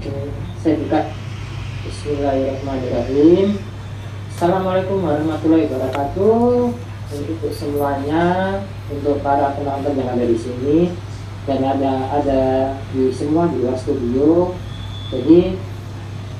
Saya 0.00 0.80
buka. 0.80 1.12
Bismillahirrahmanirrahim. 1.84 3.60
Assalamualaikum 4.32 5.04
warahmatullahi 5.04 5.68
wabarakatuh. 5.68 6.72
Untuk 7.12 7.52
semuanya 7.52 8.24
untuk 8.88 9.20
para 9.20 9.52
penonton 9.60 10.00
yang 10.00 10.16
ada 10.16 10.24
di 10.24 10.40
sini 10.40 10.96
dan 11.44 11.60
ada 11.60 12.16
ada 12.16 12.42
di 12.96 13.12
semua 13.12 13.52
di 13.52 13.60
luar 13.60 13.76
studio. 13.76 14.56
Jadi 15.12 15.60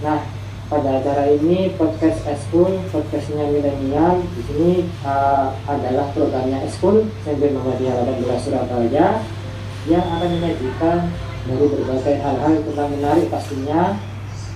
nah 0.00 0.24
pada 0.72 1.04
acara 1.04 1.28
ini 1.28 1.76
podcast 1.76 2.24
Eskul 2.24 2.80
podcastnya 2.88 3.44
milenial 3.44 4.24
di 4.24 4.42
sini 4.48 4.72
uh, 5.04 5.52
adalah 5.68 6.08
programnya 6.16 6.64
Eskul 6.64 7.12
SMP 7.28 7.52
Muhammadiyah 7.52 8.08
18 8.08 8.24
Surabaya 8.40 9.20
yang 9.84 10.04
akan 10.16 10.28
menyajikan 10.32 11.12
dari 11.48 11.66
berbagai 11.72 12.14
hal-hal 12.20 12.52
tentang 12.64 12.88
menarik 12.92 13.26
pastinya 13.32 13.96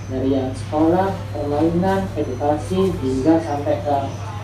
dari 0.05 0.37
yang 0.37 0.53
sekolah, 0.53 1.09
permainan, 1.33 2.05
edukasi 2.13 2.93
hingga 3.01 3.41
sampai 3.41 3.81
ke 3.81 3.95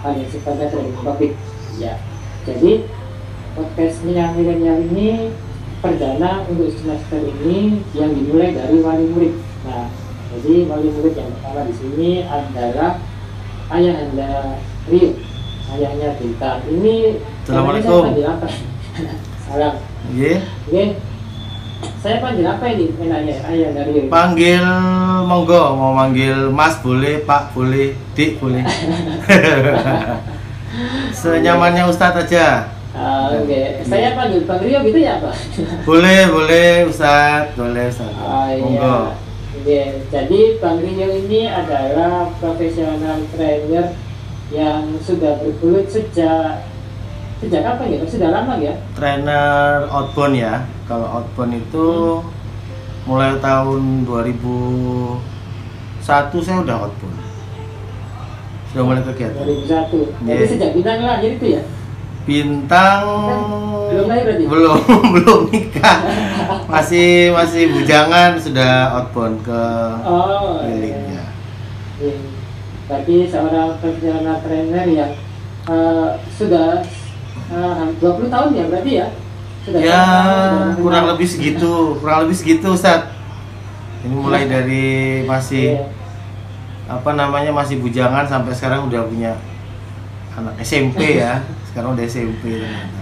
hal 0.02 0.12
yang 0.18 0.30
sifatnya 0.34 0.68
topik. 1.06 1.38
Ya, 1.78 2.02
jadi 2.50 2.90
podcast 3.54 4.02
yang 4.10 4.34
milenial 4.34 4.82
ini 4.90 5.30
perdana 5.82 6.46
untuk 6.50 6.74
semester 6.74 7.22
ini 7.22 7.82
yang 7.94 8.14
dimulai 8.14 8.58
dari 8.58 8.82
wali 8.82 9.06
murid. 9.14 9.34
Nah, 9.66 9.86
jadi 10.34 10.66
wali 10.66 10.90
murid 10.90 11.14
yang 11.14 11.30
pertama 11.38 11.62
di 11.70 11.74
sini 11.78 12.10
adalah 12.26 12.98
ayah 13.78 13.96
anda 14.02 14.32
Rio, 14.90 15.14
ayahnya 15.78 16.18
Dita. 16.18 16.62
Ini 16.66 17.22
Assalamualaikum. 17.46 18.02
Salam. 19.46 19.76
Iya. 20.10 20.42
Oke. 20.70 21.11
Saya 22.02 22.18
panggil 22.18 22.50
apa 22.50 22.66
ini 22.66 22.90
enaknya 22.98 23.36
ayah 23.46 23.70
dari? 23.78 24.10
Panggil 24.10 24.66
monggo, 25.30 25.78
mau 25.78 25.94
manggil 25.94 26.50
Mas 26.50 26.82
boleh, 26.82 27.22
Pak 27.22 27.54
boleh, 27.54 27.94
Dik 28.18 28.42
boleh. 28.42 28.66
Senyamannya 31.14 31.86
Ustadz 31.86 32.26
aja. 32.26 32.74
Ah, 32.92 33.30
Oke, 33.38 33.86
saya 33.86 34.18
panggil 34.18 34.44
Bang 34.50 34.66
Rio 34.66 34.82
gitu 34.84 35.00
ya 35.00 35.22
Pak? 35.24 35.32
Boleh, 35.88 36.28
boleh 36.28 36.90
Ustadz, 36.90 37.56
boleh 37.56 37.88
Ustadz. 37.88 38.18
Oh 38.20 38.52
Monggo. 38.60 38.98
iya. 39.64 39.96
Jadi 40.12 40.60
Bang 40.60 40.82
Rio 40.82 41.08
ini 41.08 41.48
adalah 41.48 42.28
profesional 42.42 43.24
trainer 43.32 43.96
yang 44.52 45.00
sudah 45.00 45.40
bergelut 45.40 45.88
sejak 45.88 46.68
sejak 47.40 47.62
kapan 47.64 47.96
ya? 47.96 48.00
Sudah 48.10 48.30
lama 48.34 48.60
ya? 48.60 48.74
Trainer 48.98 49.88
outbound 49.88 50.36
ya. 50.36 50.66
Kalau 50.92 51.08
outbound 51.08 51.56
itu 51.56 52.20
mulai 53.08 53.40
tahun 53.40 54.04
2001 54.04 55.24
saya 56.44 56.60
udah 56.60 56.84
outbound. 56.84 57.16
Sudah 58.68 58.84
mulai 58.84 59.00
kegiatan. 59.00 59.40
2001. 59.40 60.12
Jadi 60.20 60.36
Iya. 60.36 60.52
sejak 60.52 60.70
bintang 60.76 61.00
lahir 61.00 61.40
itu 61.40 61.48
ya? 61.48 61.64
Bintang 62.22 63.04
Belum 63.88 64.06
lahir 64.06 64.24
berarti? 64.28 64.44
belum 64.46 64.80
belum 65.16 65.40
nikah 65.48 65.98
masih 66.68 67.32
masih 67.32 67.72
bujangan 67.72 68.36
sudah 68.36 68.92
outbound 68.94 69.40
ke 69.42 69.64
Oh. 70.04 70.60
iya. 70.60 70.68
miliknya 70.68 71.24
Iya. 72.04 72.16
Berarti 72.92 73.16
seorang 73.26 73.80
profesional 73.80 74.44
trainer 74.44 74.86
yang 74.86 75.12
eh, 75.66 76.10
sudah 76.30 76.84
eh, 77.48 77.86
20 77.96 78.28
tahun 78.28 78.50
ya 78.54 78.66
berarti 78.68 78.92
ya? 79.00 79.08
Sudah 79.62 79.78
ya 79.78 80.02
sudah 80.02 80.76
kurang 80.82 81.06
lebih 81.12 81.28
segitu 81.28 81.74
kurang 81.98 82.26
lebih 82.26 82.34
segitu 82.34 82.68
Ustaz 82.72 83.14
ini 84.02 84.16
mulai 84.16 84.46
dari 84.46 84.86
masih 85.24 85.78
Iya. 85.78 85.86
apa 86.90 87.14
namanya 87.14 87.54
masih 87.54 87.78
bujangan 87.78 88.26
sampai 88.26 88.52
sekarang 88.52 88.90
udah 88.90 89.06
punya 89.06 89.38
anak 90.34 90.58
SMP 90.60 91.22
ya 91.22 91.40
sekarang 91.70 91.94
udah 91.94 92.04
SMP 92.04 92.58
ternyata 92.58 93.00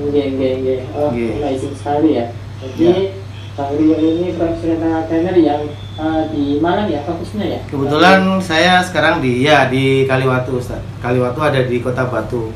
Iya, 0.00 0.24
iya, 0.32 0.50
iya. 0.56 0.74
Oh, 0.96 1.12
Iya. 1.12 1.44
amazing 1.44 1.76
sekali 1.76 2.16
ya. 2.16 2.32
Jadi 2.56 3.12
Ya. 3.52 3.68
Rio 3.68 3.92
ini 3.92 4.32
profesional 4.32 5.04
trainer 5.04 5.36
yang 5.36 5.60
eh, 5.94 6.22
di 6.32 6.56
Malang 6.56 6.88
ya 6.88 7.04
fokusnya 7.04 7.44
ya. 7.44 7.60
kebetulan 7.68 8.24
saya 8.40 8.80
sekarang 8.80 9.20
di 9.20 9.44
ya 9.44 9.68
di 9.68 10.08
Kaliwatu 10.08 10.56
Ustaz 10.56 10.80
Kaliwatu 10.98 11.36
ada 11.44 11.60
di 11.60 11.76
Kota 11.84 12.08
Batu 12.08 12.48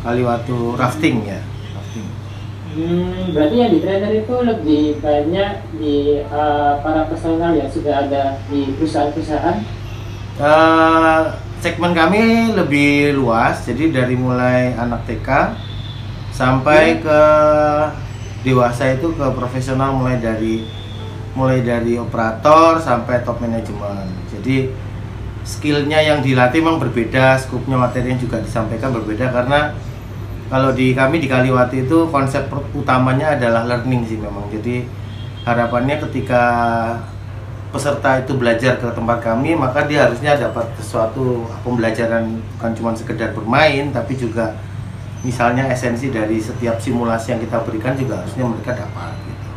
Kaliwatu 0.00 0.78
rafting 0.78 1.26
ya 1.26 1.42
Hmm, 2.74 3.30
berarti 3.30 3.54
yang 3.54 3.70
di 3.70 3.78
trainer 3.78 4.10
itu 4.10 4.34
lebih 4.34 4.84
banyak 4.98 5.52
di 5.78 6.18
eh, 6.26 6.72
para 6.82 7.06
personal 7.06 7.54
yang 7.54 7.70
sudah 7.70 8.02
ada 8.02 8.42
di 8.50 8.74
perusahaan-perusahaan. 8.74 9.62
Eh, 10.34 11.20
segmen 11.62 11.94
kami 11.94 12.50
lebih 12.58 13.14
luas, 13.14 13.62
jadi 13.62 13.94
dari 13.94 14.18
mulai 14.18 14.74
anak 14.74 15.06
TK 15.06 15.54
sampai 16.34 16.98
ke 16.98 17.20
dewasa 18.42 18.90
itu 18.90 19.14
ke 19.14 19.26
profesional 19.38 19.94
mulai 19.94 20.18
dari 20.18 20.66
mulai 21.38 21.62
dari 21.62 21.94
operator 21.94 22.82
sampai 22.82 23.22
top 23.22 23.38
manajemen. 23.38 24.10
Jadi 24.34 24.74
skillnya 25.46 26.02
yang 26.02 26.26
dilatih 26.26 26.58
memang 26.58 26.82
berbeda, 26.82 27.38
skupnya 27.38 27.78
materi 27.78 28.18
yang 28.18 28.20
juga 28.20 28.42
disampaikan 28.42 28.90
berbeda 28.90 29.30
karena 29.30 29.78
kalau 30.54 30.70
di 30.70 30.94
kami 30.94 31.18
di 31.18 31.26
Kaliwati 31.26 31.82
itu 31.82 32.06
konsep 32.14 32.46
utamanya 32.78 33.34
adalah 33.34 33.66
learning 33.66 34.06
sih 34.06 34.22
memang. 34.22 34.46
Jadi 34.54 34.86
harapannya 35.42 35.98
ketika 35.98 36.42
peserta 37.74 38.22
itu 38.22 38.38
belajar 38.38 38.78
ke 38.78 38.86
tempat 38.94 39.18
kami 39.18 39.58
maka 39.58 39.82
dia 39.90 40.06
harusnya 40.06 40.38
dapat 40.38 40.70
sesuatu 40.78 41.42
pembelajaran 41.66 42.38
bukan 42.54 42.70
cuma 42.78 42.90
sekedar 42.94 43.34
bermain 43.34 43.90
tapi 43.90 44.14
juga 44.14 44.54
misalnya 45.26 45.66
esensi 45.66 46.14
dari 46.14 46.38
setiap 46.38 46.78
simulasi 46.78 47.34
yang 47.34 47.42
kita 47.42 47.58
berikan 47.66 47.98
juga 47.98 48.22
harusnya 48.22 48.46
mereka 48.46 48.78
dapat 48.78 49.10
gitu. 49.26 49.48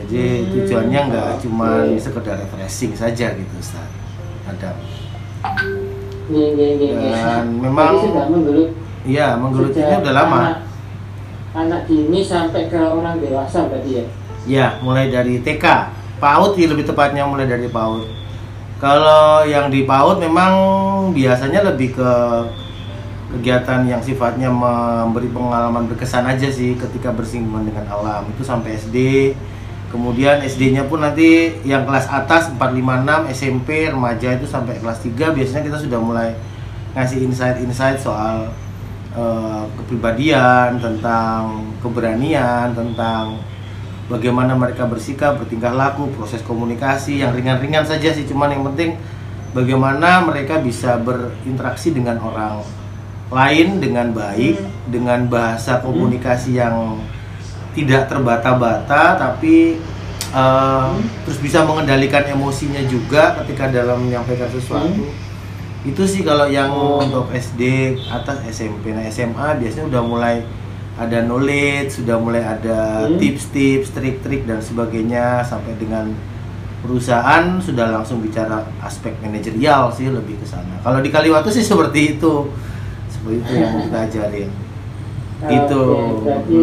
Jadi 0.00 0.22
Hmm, 0.24 0.48
tujuannya 0.56 1.00
nggak 1.12 1.28
cuma 1.44 1.68
oke. 1.84 2.00
sekedar 2.00 2.40
refreshing 2.40 2.96
saja 2.96 3.26
gitu 3.36 3.54
Ustaz. 3.60 3.84
Ada. 4.48 4.72
Iya, 6.32 6.46
iya, 6.56 6.68
iya. 6.80 6.92
iya. 6.96 7.12
Dan 7.44 7.60
memang 7.60 7.92
iya 9.04 9.36
menggelutinya 9.36 10.00
udah 10.00 10.14
lama. 10.16 10.36
Anak, 10.40 10.58
anak 11.54 11.80
dini 11.86 12.20
sampai 12.24 12.66
ke 12.72 12.80
orang 12.80 13.20
dewasa 13.20 13.68
berarti 13.68 14.02
ya. 14.02 14.04
Ya, 14.44 14.66
mulai 14.84 15.08
dari 15.08 15.40
TK, 15.40 15.64
PAUD 16.20 16.56
sih 16.56 16.68
lebih 16.68 16.84
tepatnya 16.84 17.24
mulai 17.24 17.48
dari 17.48 17.68
PAUD. 17.68 18.04
Kalau 18.76 19.46
yang 19.48 19.72
di 19.72 19.88
PAUD 19.88 20.20
memang 20.20 20.52
biasanya 21.16 21.64
lebih 21.64 21.96
ke 21.96 22.12
kegiatan 23.34 23.82
yang 23.88 23.98
sifatnya 23.98 24.46
memberi 24.52 25.26
pengalaman 25.32 25.90
berkesan 25.90 26.28
aja 26.28 26.46
sih 26.52 26.78
ketika 26.78 27.10
bersinggungan 27.10 27.66
dengan 27.66 27.88
alam 27.88 28.28
itu 28.30 28.44
sampai 28.44 28.76
SD. 28.76 28.98
Kemudian 29.90 30.42
SD-nya 30.42 30.90
pun 30.90 31.06
nanti 31.06 31.54
yang 31.62 31.86
kelas 31.86 32.10
atas 32.10 32.50
4, 32.50 32.58
5, 32.58 33.06
6, 33.06 33.30
SMP, 33.30 33.86
remaja 33.86 34.34
itu 34.34 34.42
sampai 34.42 34.82
kelas 34.82 34.98
3 35.06 35.30
biasanya 35.30 35.62
kita 35.70 35.78
sudah 35.78 36.02
mulai 36.02 36.34
ngasih 36.98 37.22
insight-insight 37.22 38.02
soal 38.02 38.50
eh, 39.14 39.64
kepribadian, 39.80 40.82
tentang 40.82 41.70
keberanian, 41.80 42.74
tentang 42.74 43.38
bagaimana 44.10 44.52
mereka 44.52 44.84
bersikap, 44.84 45.40
bertingkah 45.40 45.72
laku, 45.72 46.12
proses 46.12 46.44
komunikasi 46.44 47.24
yang 47.24 47.32
ringan-ringan 47.32 47.86
saja 47.86 48.12
sih, 48.12 48.28
cuman 48.28 48.52
yang 48.52 48.64
penting 48.74 49.00
bagaimana 49.56 50.20
mereka 50.26 50.60
bisa 50.60 51.00
berinteraksi 51.00 51.94
dengan 51.94 52.20
orang 52.20 52.60
lain 53.32 53.80
dengan 53.80 54.12
baik, 54.12 54.60
dengan 54.92 55.26
bahasa 55.26 55.80
komunikasi 55.80 56.60
yang 56.60 57.00
tidak 57.74 58.06
terbata-bata, 58.06 59.16
tapi 59.16 59.80
eh, 60.34 60.90
terus 61.24 61.38
bisa 61.40 61.64
mengendalikan 61.64 62.22
emosinya 62.28 62.84
juga 62.86 63.34
ketika 63.42 63.72
dalam 63.72 64.04
menyampaikan 64.04 64.50
sesuatu. 64.52 65.23
Itu 65.84 66.08
sih 66.08 66.24
kalau 66.24 66.48
yang 66.48 66.72
Oh. 66.72 66.96
untuk 66.96 67.28
SD 67.28 67.94
atas 68.08 68.40
SMP, 68.48 68.96
nah 68.96 69.04
SMA 69.04 69.60
biasanya 69.60 69.86
udah 69.92 70.02
mulai 70.02 70.36
ada 70.96 71.20
knowledge, 71.20 72.00
sudah 72.00 72.16
mulai 72.16 72.40
ada 72.40 73.04
Hmm. 73.04 73.20
tips-tips, 73.20 73.92
trik-trik 73.92 74.48
dan 74.48 74.64
sebagainya 74.64 75.44
sampai 75.44 75.76
dengan 75.76 76.14
perusahaan 76.80 77.60
sudah 77.60 77.92
langsung 77.92 78.20
bicara 78.20 78.64
aspek 78.80 79.12
manajerial 79.20 79.92
sih 79.92 80.08
lebih 80.08 80.40
ke 80.40 80.46
sana. 80.48 80.80
Kalau 80.80 81.00
di 81.00 81.08
Kaliwatu 81.08 81.48
sih 81.48 81.64
seperti 81.64 82.16
itu. 82.16 82.48
Seperti 83.08 83.40
itu 83.40 83.52
yang 83.56 83.72
kita 83.84 83.98
ajarin. 84.04 84.50
Gitu. 85.44 85.82
Oke, 85.84 86.24
berarti 86.24 86.60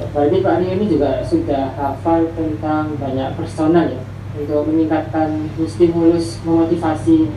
berarti 0.00 0.36
Pak 0.40 0.54
Rio 0.58 0.70
ini 0.74 0.86
juga 0.88 1.10
sudah 1.22 1.76
hafal 1.76 2.30
tentang 2.32 2.96
banyak 2.96 3.28
personal 3.36 3.86
ya 3.86 4.02
untuk 4.34 4.66
meningkatkan 4.70 5.50
stimulus 5.68 6.40
memotivasi 6.42 7.28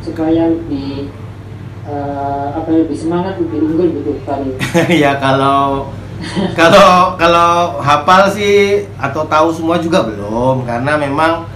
supaya 0.00 0.48
lebih 0.48 1.12
eh, 1.84 2.48
apa 2.56 2.68
lebih 2.72 2.96
semangat 2.96 3.36
lebih 3.40 3.58
unggul 3.64 3.88
gitu 4.00 4.10
Rio. 4.26 4.56
ya 4.88 5.16
kalau 5.16 5.88
kalau 6.52 7.16
kalau 7.16 7.80
hafal 7.80 8.28
sih 8.28 8.84
atau 9.00 9.24
tahu 9.24 9.48
semua 9.52 9.80
juga 9.80 10.04
belum 10.04 10.68
karena 10.68 11.00
memang 11.00 11.48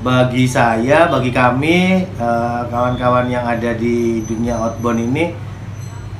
bagi 0.00 0.48
saya, 0.48 1.12
bagi 1.12 1.28
kami 1.28 2.08
eh, 2.08 2.62
kawan-kawan 2.72 3.28
yang 3.28 3.44
ada 3.44 3.76
di 3.76 4.24
dunia 4.24 4.56
outbound 4.56 4.96
ini 4.96 5.36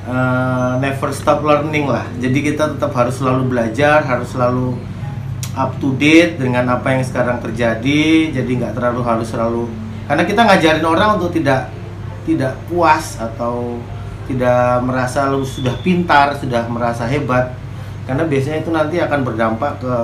eh, 0.04 0.72
never 0.78 1.10
stop 1.16 1.40
learning 1.40 1.88
lah. 1.88 2.04
Jadi 2.20 2.38
kita 2.44 2.76
tetap 2.76 2.92
harus 2.92 3.16
selalu 3.16 3.56
belajar, 3.56 4.04
harus 4.04 4.28
selalu 4.28 4.76
up 5.56 5.74
to 5.80 5.96
date 5.96 6.36
dengan 6.36 6.68
apa 6.76 6.92
yang 6.92 7.02
sekarang 7.02 7.40
terjadi. 7.40 8.36
Jadi 8.36 8.50
nggak 8.60 8.76
terlalu 8.76 9.00
harus 9.00 9.28
selalu 9.32 9.64
karena 10.10 10.26
kita 10.26 10.42
ngajarin 10.42 10.82
orang 10.82 11.22
untuk 11.22 11.30
tidak 11.30 11.70
tidak 12.26 12.58
puas 12.66 13.14
atau 13.14 13.78
tidak 14.26 14.82
merasa 14.82 15.30
lu 15.30 15.46
sudah 15.46 15.78
pintar, 15.86 16.34
sudah 16.34 16.66
merasa 16.66 17.06
hebat. 17.06 17.54
Karena 18.10 18.26
biasanya 18.26 18.58
itu 18.58 18.74
nanti 18.74 18.98
akan 18.98 19.22
berdampak 19.22 19.78
ke 19.78 19.94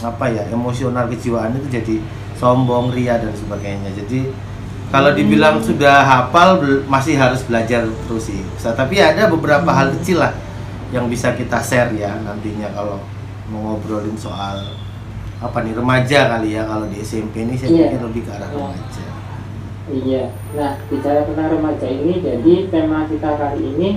apa 0.00 0.32
ya 0.32 0.48
emosional 0.48 1.12
kejiwaan 1.12 1.60
itu 1.60 1.68
jadi 1.68 2.00
sombong 2.40 2.96
ria 2.96 3.20
dan 3.20 3.36
sebagainya. 3.36 3.92
Jadi 3.92 4.32
kalau 4.88 5.12
dibilang 5.12 5.60
sudah 5.60 6.00
hafal 6.08 6.64
masih 6.88 7.20
harus 7.20 7.44
belajar 7.44 7.84
terus 8.08 8.32
sih. 8.32 8.40
So, 8.56 8.72
tapi 8.72 8.96
ada 8.96 9.28
beberapa 9.28 9.68
hal 9.76 9.92
kecil 10.00 10.24
lah 10.24 10.32
yang 10.88 11.12
bisa 11.12 11.36
kita 11.36 11.60
share 11.60 11.92
ya 11.92 12.16
nantinya 12.24 12.72
kalau 12.72 12.96
mau 13.52 13.76
ngobrolin 13.76 14.16
soal 14.16 14.72
apa 15.36 15.60
nih 15.60 15.76
remaja 15.76 16.32
kali 16.32 16.56
ya 16.56 16.64
kalau 16.64 16.88
di 16.88 16.96
SMP 17.04 17.44
ini 17.44 17.60
saya 17.60 17.76
yeah. 17.76 17.92
pikir 17.92 18.00
lebih 18.00 18.22
ke 18.24 18.32
arah 18.32 18.48
yeah. 18.48 18.72
remaja 18.72 19.13
iya 19.92 20.32
nah 20.56 20.80
bicara 20.88 21.28
tentang 21.28 21.48
remaja 21.60 21.86
ini 21.88 22.24
jadi 22.24 22.54
tema 22.72 23.04
kita 23.08 23.36
kali 23.36 23.62
ini 23.76 23.90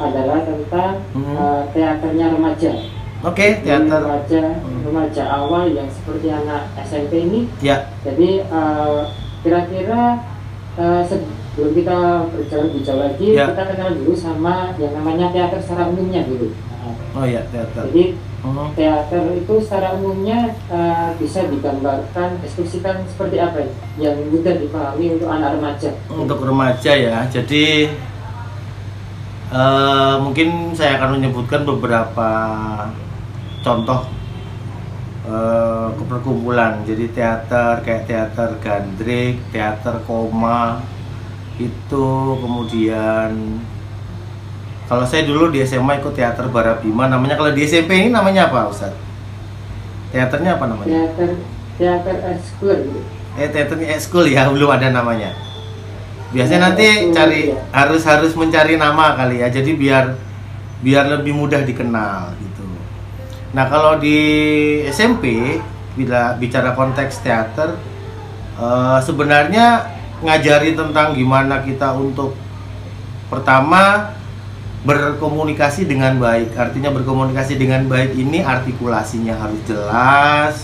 adalah 0.00 0.40
tentang 0.46 0.92
hmm. 1.12 1.34
uh, 1.36 1.62
teaternya 1.70 2.26
remaja. 2.32 2.72
Oke, 3.22 3.38
okay, 3.38 3.50
teater 3.62 4.02
remaja 4.02 4.42
hmm. 4.58 4.82
remaja 4.82 5.22
awal 5.30 5.70
yang 5.70 5.86
seperti 5.86 6.26
anak 6.32 6.74
SMP 6.82 7.28
ini. 7.28 7.40
Ya. 7.62 7.86
Jadi 8.02 8.42
uh, 8.50 9.06
kira-kira 9.46 10.18
uh, 10.74 11.02
sebelum 11.06 11.70
kita 11.76 12.26
berjalan 12.34 12.82
jauh 12.82 12.98
lagi, 12.98 13.28
ya. 13.38 13.54
kita 13.54 13.62
kenal 13.74 13.90
dulu 13.94 14.14
sama 14.18 14.74
yang 14.80 14.92
namanya 14.98 15.30
teater 15.30 15.62
secara 15.62 15.86
umumnya 15.86 16.26
dulu. 16.26 16.50
Nah, 16.50 17.22
oh 17.22 17.26
ya, 17.28 17.46
teater. 17.54 17.86
Jadi 17.92 18.18
uh-huh. 18.42 18.68
teater 18.76 19.24
itu 19.38 19.54
secara 19.62 19.94
umumnya 19.96 20.52
uh, 20.68 21.14
bisa 21.16 21.46
digambarkan, 21.48 22.42
deskripsikan 22.42 23.06
seperti 23.06 23.38
apa 23.38 23.62
ya? 23.62 23.70
yang 24.10 24.16
mudah 24.28 24.54
dipahami 24.58 25.16
untuk 25.18 25.28
anak 25.30 25.58
remaja. 25.58 25.90
Untuk 26.10 26.38
remaja 26.42 26.92
ya, 26.92 27.16
jadi 27.30 27.90
Uh, 29.52 30.16
mungkin 30.24 30.72
saya 30.72 30.96
akan 30.96 31.20
menyebutkan 31.20 31.68
beberapa 31.68 32.30
contoh 33.60 34.08
uh, 35.28 35.92
perkumpulan. 36.08 36.80
Jadi 36.88 37.12
teater 37.12 37.84
kayak 37.84 38.08
teater 38.08 38.56
gandrik, 38.64 39.36
teater 39.52 40.00
koma 40.08 40.80
itu 41.60 42.08
kemudian 42.40 43.60
kalau 44.92 45.08
saya 45.08 45.24
dulu 45.24 45.48
di 45.48 45.64
SMA 45.64 46.04
ikut 46.04 46.12
teater 46.12 46.52
Barabima 46.52 47.08
namanya 47.08 47.40
kalau 47.40 47.56
di 47.56 47.64
SMP 47.64 47.96
ini 47.96 48.12
namanya 48.12 48.52
apa 48.52 48.68
Ustaz? 48.68 48.92
Teaternya 50.12 50.60
apa 50.60 50.68
namanya? 50.68 50.92
Teater 50.92 51.30
teater 51.80 52.16
ekskul. 52.36 53.00
Eh 53.40 53.48
teaternya 53.48 53.88
ekskul 53.96 54.28
ya 54.28 54.44
belum 54.52 54.68
ada 54.68 54.92
namanya 54.92 55.32
biasanya 56.32 56.58
iya, 56.58 56.66
nanti 56.66 56.86
cari 57.12 57.40
ya. 57.52 57.60
harus 57.76 58.02
harus 58.08 58.32
mencari 58.32 58.80
nama 58.80 59.12
kali 59.14 59.44
ya 59.44 59.52
jadi 59.52 59.70
biar 59.76 60.04
biar 60.80 61.04
lebih 61.20 61.36
mudah 61.36 61.60
dikenal 61.60 62.32
gitu 62.40 62.64
nah 63.52 63.68
kalau 63.68 64.00
di 64.00 64.16
SMP 64.88 65.56
bila 65.92 66.32
bicara 66.40 66.72
konteks 66.72 67.20
teater 67.20 67.76
uh, 68.56 68.96
sebenarnya 69.04 69.92
ngajari 70.24 70.72
tentang 70.72 71.12
gimana 71.12 71.60
kita 71.60 71.92
untuk 71.92 72.32
pertama 73.28 74.16
berkomunikasi 74.82 75.86
dengan 75.86 76.18
baik 76.18 76.58
artinya 76.58 76.90
berkomunikasi 76.90 77.54
dengan 77.54 77.86
baik 77.86 78.18
ini 78.18 78.42
artikulasinya 78.42 79.38
harus 79.38 79.60
jelas 79.66 80.54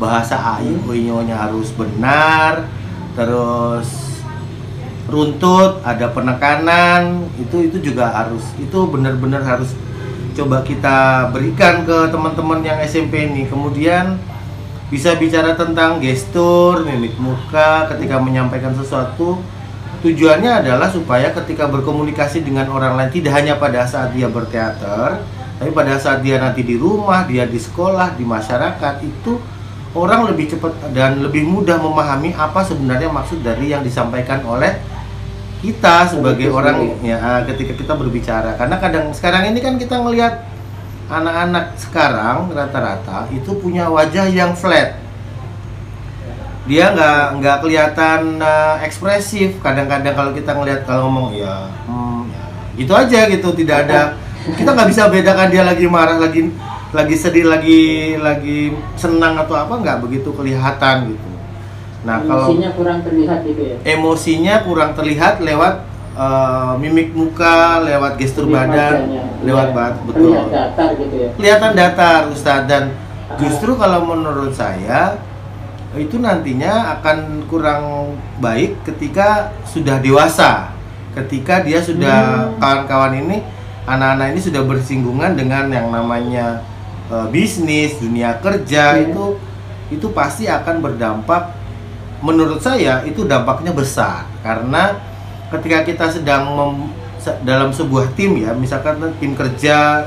bahasa 0.00 0.40
ayu 0.60 0.80
nya 1.24 1.36
harus 1.36 1.68
benar 1.76 2.64
terus 3.12 4.10
runtut, 5.10 5.82
ada 5.82 6.08
penekanan, 6.14 7.26
itu 7.36 7.66
itu 7.66 7.92
juga 7.92 8.08
harus 8.14 8.46
itu 8.56 8.78
benar-benar 8.86 9.42
harus 9.42 9.74
coba 10.38 10.62
kita 10.62 11.28
berikan 11.34 11.82
ke 11.82 12.08
teman-teman 12.08 12.62
yang 12.62 12.78
SMP 12.86 13.26
ini. 13.26 13.50
Kemudian 13.50 14.16
bisa 14.88 15.18
bicara 15.18 15.58
tentang 15.58 15.98
gestur, 15.98 16.86
mimik 16.86 17.18
muka 17.18 17.90
ketika 17.92 18.22
menyampaikan 18.22 18.72
sesuatu. 18.72 19.42
Tujuannya 20.00 20.64
adalah 20.64 20.88
supaya 20.88 21.28
ketika 21.28 21.68
berkomunikasi 21.68 22.40
dengan 22.40 22.72
orang 22.72 22.96
lain 22.96 23.12
tidak 23.12 23.36
hanya 23.36 23.60
pada 23.60 23.84
saat 23.84 24.16
dia 24.16 24.32
berteater, 24.32 25.20
tapi 25.60 25.70
pada 25.76 26.00
saat 26.00 26.24
dia 26.24 26.40
nanti 26.40 26.64
di 26.64 26.80
rumah, 26.80 27.28
dia 27.28 27.44
di 27.44 27.60
sekolah, 27.60 28.16
di 28.16 28.24
masyarakat 28.24 28.94
itu 29.04 29.36
orang 29.92 30.32
lebih 30.32 30.56
cepat 30.56 30.72
dan 30.96 31.20
lebih 31.20 31.44
mudah 31.44 31.76
memahami 31.76 32.32
apa 32.32 32.64
sebenarnya 32.64 33.12
maksud 33.12 33.44
dari 33.44 33.76
yang 33.76 33.84
disampaikan 33.84 34.40
oleh 34.48 34.80
kita 35.60 36.08
sebagai 36.08 36.48
orang 36.48 37.04
ya 37.04 37.20
ah, 37.20 37.40
ketika 37.44 37.76
kita 37.76 37.92
berbicara. 37.92 38.56
Karena 38.56 38.80
kadang 38.80 39.12
sekarang 39.12 39.52
ini 39.52 39.60
kan 39.60 39.76
kita 39.76 40.00
ngelihat 40.00 40.48
anak-anak 41.12 41.76
sekarang 41.76 42.48
rata-rata 42.56 43.28
itu 43.34 43.52
punya 43.60 43.92
wajah 43.92 44.32
yang 44.32 44.56
flat 44.56 44.96
dia 46.70 46.94
nggak 46.94 47.42
nggak 47.42 47.56
kelihatan 47.66 48.38
uh, 48.38 48.78
ekspresif 48.86 49.58
kadang-kadang 49.58 50.14
kalau 50.14 50.30
kita 50.30 50.54
ngelihat 50.54 50.86
kalau 50.86 51.10
ngomong 51.10 51.34
ya, 51.34 51.66
hmm, 51.90 52.30
ya 52.30 52.44
gitu 52.78 52.92
aja 52.94 53.26
gitu 53.26 53.50
tidak 53.58 53.90
ada 53.90 54.14
kita 54.54 54.70
nggak 54.70 54.88
bisa 54.94 55.10
bedakan 55.10 55.50
dia 55.50 55.66
lagi 55.66 55.90
marah 55.90 56.22
lagi 56.22 56.54
lagi 56.94 57.16
sedih 57.18 57.50
lagi 57.50 58.14
lagi 58.22 58.70
senang 58.94 59.34
atau 59.34 59.58
apa 59.58 59.74
nggak 59.82 59.98
begitu 60.06 60.30
kelihatan 60.30 61.10
gitu 61.10 61.30
Nah, 62.00 62.24
emosinya 62.24 62.68
kalau 62.72 62.78
kurang 62.80 62.98
terlihat 63.04 63.38
gitu 63.44 63.60
ya. 63.60 63.76
Emosinya 63.84 64.54
kurang 64.64 64.90
terlihat 64.96 65.34
lewat 65.44 65.74
uh, 66.16 66.72
mimik 66.80 67.12
muka, 67.12 67.84
lewat 67.84 68.16
gestur 68.16 68.48
mimik 68.48 68.56
badan, 68.56 68.96
wajahnya. 69.04 69.22
lewat 69.44 69.68
ya. 69.68 69.76
bat, 69.76 69.94
betul. 70.08 70.32
Kelihatan 70.32 70.48
datar 70.48 70.90
gitu 70.96 71.14
ya. 71.14 71.28
Kelihatan 71.36 71.72
datar, 71.76 72.20
Ustadz 72.32 72.68
dan 72.68 72.84
justru 73.36 73.76
kalau 73.76 74.08
menurut 74.08 74.56
saya 74.56 75.20
itu 75.98 76.22
nantinya 76.22 76.98
akan 76.98 77.50
kurang 77.50 78.14
baik 78.38 78.86
ketika 78.86 79.50
sudah 79.66 79.98
dewasa. 79.98 80.70
Ketika 81.10 81.66
dia 81.66 81.82
sudah 81.82 82.46
hmm. 82.54 82.62
kawan-kawan 82.62 83.12
hmm. 83.18 83.22
ini 83.26 83.36
anak-anak 83.90 84.26
ini 84.38 84.40
sudah 84.40 84.62
bersinggungan 84.62 85.34
dengan 85.34 85.66
yang 85.74 85.90
namanya 85.90 86.62
uh, 87.10 87.26
bisnis, 87.26 87.98
dunia 87.98 88.38
kerja 88.38 88.94
hmm. 88.94 89.10
itu 89.10 89.24
itu 89.90 90.06
pasti 90.14 90.46
akan 90.46 90.78
berdampak 90.78 91.50
menurut 92.22 92.62
saya 92.62 93.02
itu 93.02 93.26
dampaknya 93.26 93.74
besar 93.74 94.30
karena 94.46 94.94
ketika 95.50 95.82
kita 95.82 96.06
sedang 96.14 96.54
mem, 96.54 96.72
dalam 97.42 97.74
sebuah 97.74 98.14
tim 98.14 98.38
ya 98.38 98.54
misalkan 98.54 99.02
tim 99.18 99.34
kerja 99.34 100.06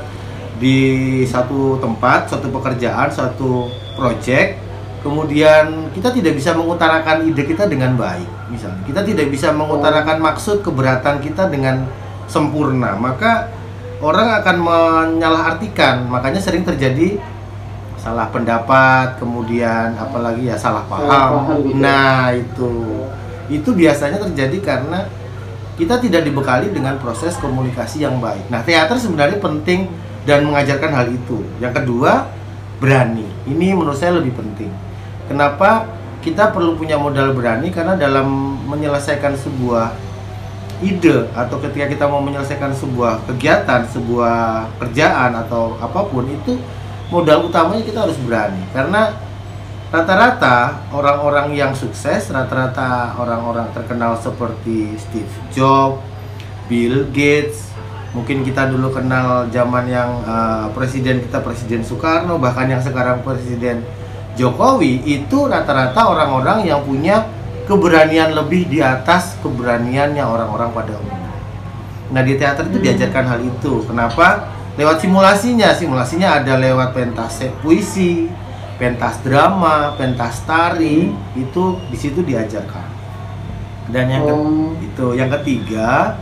di 0.56 1.20
satu 1.28 1.76
tempat 1.82 2.32
satu 2.32 2.48
pekerjaan 2.48 3.12
satu 3.12 3.68
project 3.98 4.63
kemudian 5.04 5.92
kita 5.92 6.08
tidak 6.08 6.40
bisa 6.40 6.56
mengutarakan 6.56 7.28
ide 7.28 7.44
kita 7.44 7.68
dengan 7.68 7.92
baik 8.00 8.24
misalnya. 8.48 8.80
Kita 8.88 9.04
tidak 9.04 9.28
bisa 9.28 9.52
mengutarakan 9.52 10.16
maksud 10.24 10.64
keberatan 10.64 11.20
kita 11.20 11.52
dengan 11.52 11.84
sempurna. 12.24 12.96
Maka 12.96 13.52
orang 14.00 14.40
akan 14.40 14.56
menyalahartikan. 14.64 16.08
Makanya 16.08 16.40
sering 16.40 16.64
terjadi 16.64 17.20
salah 18.00 18.32
pendapat 18.32 19.20
kemudian 19.20 19.96
apalagi 19.96 20.48
ya 20.48 20.56
salah 20.60 20.84
paham, 20.88 21.08
salah 21.08 21.28
paham. 21.36 21.56
gitu. 21.60 21.76
nah 21.76 22.32
itu. 22.32 22.72
Itu 23.52 23.70
biasanya 23.76 24.16
terjadi 24.24 24.56
karena 24.64 25.04
kita 25.76 26.00
tidak 26.00 26.24
dibekali 26.24 26.72
dengan 26.72 26.96
proses 26.96 27.36
komunikasi 27.36 28.08
yang 28.08 28.24
baik. 28.24 28.48
Nah 28.48 28.64
teater 28.64 28.96
sebenarnya 28.96 29.36
penting 29.36 29.84
dan 30.24 30.48
mengajarkan 30.48 30.96
hal 30.96 31.12
itu. 31.12 31.44
Yang 31.60 31.84
kedua 31.84 32.32
berani. 32.80 33.28
Ini 33.44 33.76
menurut 33.76 34.00
saya 34.00 34.16
lebih 34.16 34.32
penting 34.32 34.83
kenapa 35.26 35.88
kita 36.24 36.50
perlu 36.50 36.76
punya 36.76 36.96
modal 36.96 37.36
berani? 37.36 37.68
Karena 37.68 37.94
dalam 37.94 38.56
menyelesaikan 38.68 39.36
sebuah 39.36 39.92
ide 40.82 41.30
atau 41.32 41.56
ketika 41.62 41.86
kita 41.86 42.04
mau 42.08 42.20
menyelesaikan 42.24 42.72
sebuah 42.74 43.28
kegiatan, 43.30 43.86
sebuah 43.88 44.68
kerjaan 44.80 45.36
atau 45.46 45.76
apa 45.78 46.00
pun 46.08 46.26
itu 46.26 46.58
modal 47.12 47.46
utamanya 47.46 47.84
kita 47.84 48.08
harus 48.08 48.18
berani. 48.24 48.64
Karena 48.72 49.12
rata-rata 49.94 50.82
orang-orang 50.90 51.54
yang 51.54 51.70
sukses 51.70 52.26
rata-rata 52.34 53.14
orang-orang 53.14 53.70
terkenal 53.70 54.18
seperti 54.18 54.98
Steve 54.98 55.30
Jobs, 55.54 56.02
Bill 56.66 57.06
Gates 57.14 57.70
mungkin 58.14 58.46
kita 58.46 58.70
dulu 58.70 58.94
kenal 58.94 59.50
zaman 59.50 59.90
yang 59.90 60.22
uh, 60.22 60.70
presiden 60.70 61.18
kita 61.22 61.42
presiden 61.42 61.82
Soekarno 61.82 62.38
bahkan 62.38 62.70
yang 62.70 62.78
sekarang 62.78 63.26
presiden 63.26 63.82
Jokowi 64.34 65.06
itu 65.06 65.46
rata-rata 65.46 66.10
orang-orang 66.10 66.66
yang 66.66 66.82
punya 66.82 67.30
keberanian 67.64 68.34
lebih 68.34 68.68
di 68.68 68.82
atas 68.82 69.38
keberaniannya 69.40 70.20
orang-orang 70.20 70.74
pada 70.74 70.92
umumnya. 70.98 71.32
Nah 72.12 72.22
di 72.22 72.34
teater 72.36 72.68
itu 72.68 72.78
diajarkan 72.82 73.24
hal 73.24 73.40
itu. 73.40 73.86
Kenapa? 73.88 74.52
Lewat 74.74 74.98
simulasinya, 75.00 75.70
simulasinya 75.70 76.42
ada 76.42 76.58
lewat 76.58 76.92
pentas 76.92 77.46
puisi, 77.62 78.26
pentas 78.74 79.22
drama, 79.22 79.94
pentas 79.94 80.42
tari, 80.42 81.14
itu 81.38 81.64
di 81.88 81.96
situ 81.96 82.20
diajarkan. 82.26 82.86
Dan 83.88 84.04
yang 84.10 84.24
Oh. 84.26 84.74
itu 84.80 85.06
yang 85.14 85.30
ketiga 85.30 86.18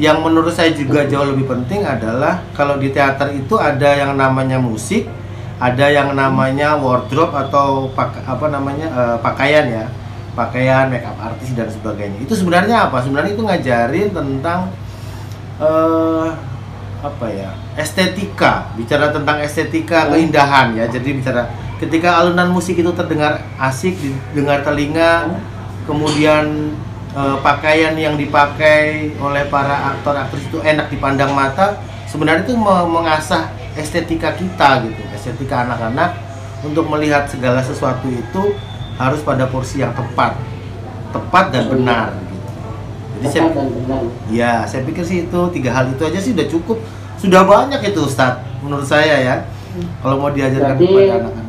yang 0.00 0.24
menurut 0.24 0.54
saya 0.56 0.72
juga 0.72 1.04
jauh 1.04 1.28
lebih 1.36 1.44
penting 1.44 1.84
adalah 1.84 2.40
kalau 2.56 2.80
di 2.80 2.88
teater 2.88 3.28
itu 3.36 3.60
ada 3.60 3.92
yang 3.92 4.16
namanya 4.16 4.56
musik 4.56 5.04
ada 5.62 5.86
yang 5.86 6.10
namanya 6.18 6.74
wardrobe 6.74 7.30
atau 7.38 7.86
pak, 7.94 8.18
apa 8.26 8.50
namanya 8.50 8.90
eh, 8.90 9.16
pakaian 9.22 9.66
ya. 9.70 9.86
Pakaian 10.32 10.88
makeup 10.88 11.14
artis 11.20 11.52
dan 11.52 11.68
sebagainya. 11.68 12.18
Itu 12.24 12.32
sebenarnya 12.32 12.88
apa? 12.88 13.04
Sebenarnya 13.04 13.36
itu 13.36 13.44
ngajarin 13.44 14.08
tentang 14.10 14.72
eh 15.60 16.28
apa 17.02 17.26
ya 17.30 17.52
estetika. 17.76 18.72
Bicara 18.74 19.12
tentang 19.12 19.38
estetika 19.44 20.08
Hmm. 20.08 20.16
keindahan 20.16 20.72
ya. 20.74 20.88
Jadi 20.88 21.20
bicara 21.20 21.52
ketika 21.78 22.16
alunan 22.16 22.48
musik 22.48 22.78
itu 22.78 22.90
terdengar 22.96 23.44
asik 23.58 23.98
didengar 24.00 24.62
telinga 24.64 25.36
kemudian 25.84 26.72
eh, 27.12 27.36
pakaian 27.44 27.92
yang 27.98 28.14
dipakai 28.16 29.12
oleh 29.18 29.44
para 29.52 29.92
aktor 29.92 30.14
aktris 30.16 30.46
itu 30.46 30.62
enak 30.64 30.88
dipandang 30.88 31.34
mata 31.34 31.76
sebenarnya 32.08 32.46
itu 32.48 32.54
me- 32.56 32.88
mengasah 32.88 33.50
estetika 33.76 34.32
kita 34.32 34.86
gitu 34.86 35.02
estetika 35.22 35.62
anak-anak 35.62 36.18
untuk 36.66 36.90
melihat 36.90 37.30
segala 37.30 37.62
sesuatu 37.62 38.10
itu 38.10 38.42
harus 38.98 39.22
pada 39.22 39.46
porsi 39.46 39.78
yang 39.78 39.94
tepat 39.94 40.34
tepat 41.14 41.44
dan 41.48 41.70
benar 41.70 42.10
gitu. 42.10 42.48
jadi 43.14 43.26
saya 43.28 43.42
Tepat 43.46 43.54
dan 43.54 43.68
benar. 43.70 44.02
Ya, 44.26 44.52
saya 44.66 44.82
pikir 44.82 45.04
sih 45.06 45.18
itu 45.24 45.40
tiga 45.54 45.70
hal 45.70 45.86
itu 45.88 46.02
aja 46.02 46.18
sih 46.18 46.34
udah 46.34 46.48
cukup. 46.50 46.78
Sudah 47.14 47.46
banyak 47.46 47.78
itu 47.84 48.00
Ustadz, 48.02 48.42
menurut 48.58 48.82
saya 48.82 49.14
ya. 49.16 49.36
Kalau 50.02 50.18
mau 50.18 50.28
diajarkan 50.28 50.74
Berarti- 50.74 50.90
kepada 50.90 51.14
anak-anak. 51.22 51.41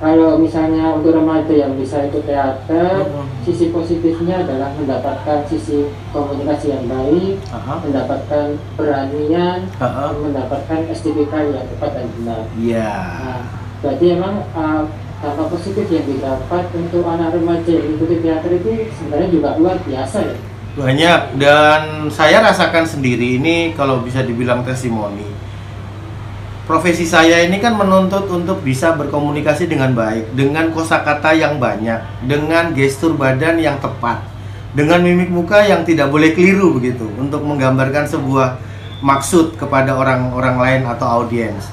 Kalau 0.00 0.40
misalnya 0.40 0.96
untuk 0.96 1.12
remaja 1.12 1.52
yang 1.52 1.76
bisa 1.76 2.08
itu 2.08 2.24
teater, 2.24 3.04
Mhm. 3.04 3.44
sisi 3.44 3.68
positifnya 3.68 4.40
adalah 4.40 4.72
mendapatkan 4.72 5.44
sisi 5.44 5.84
komunikasi 6.08 6.72
yang 6.72 6.88
baik, 6.88 7.36
Aha, 7.52 7.84
mendapatkan 7.84 8.46
beranian, 8.80 9.68
aha. 9.76 10.16
mendapatkan 10.16 10.88
estetika 10.88 11.44
yang 11.44 11.68
tepat 11.68 12.00
dan 12.00 12.06
benar. 12.16 12.42
Iya. 12.56 12.92
Nah, 12.96 13.40
berarti 13.84 14.06
emang 14.16 14.34
uh, 14.56 14.88
dampak 15.20 15.46
positif 15.52 15.84
yang 15.92 16.08
didapat 16.08 16.64
untuk 16.72 17.04
anak 17.04 17.36
remaja 17.36 17.68
yang 17.68 17.84
mengikuti 17.92 18.16
teater 18.24 18.52
itu 18.56 18.70
sebenarnya 18.96 19.28
juga 19.28 19.48
luar 19.60 19.76
biasa 19.84 20.18
ya. 20.24 20.36
Banyak 20.80 21.20
dan 21.36 22.08
saya 22.08 22.40
rasakan 22.40 22.88
sendiri 22.88 23.36
ini 23.36 23.76
kalau 23.76 24.00
bisa 24.00 24.24
dibilang 24.24 24.64
testimoni. 24.64 25.28
Profesi 26.70 27.02
saya 27.02 27.42
ini 27.42 27.58
kan 27.58 27.74
menuntut 27.74 28.30
untuk 28.30 28.62
bisa 28.62 28.94
berkomunikasi 28.94 29.66
dengan 29.66 29.90
baik, 29.90 30.38
dengan 30.38 30.70
kosakata 30.70 31.34
yang 31.34 31.58
banyak, 31.58 31.98
dengan 32.30 32.70
gestur 32.78 33.18
badan 33.18 33.58
yang 33.58 33.82
tepat, 33.82 34.22
dengan 34.70 35.02
mimik 35.02 35.34
muka 35.34 35.66
yang 35.66 35.82
tidak 35.82 36.14
boleh 36.14 36.30
keliru 36.30 36.78
begitu 36.78 37.10
untuk 37.18 37.42
menggambarkan 37.42 38.06
sebuah 38.06 38.62
maksud 39.02 39.58
kepada 39.58 39.98
orang-orang 39.98 40.62
lain 40.62 40.82
atau 40.86 41.10
audiens. 41.10 41.66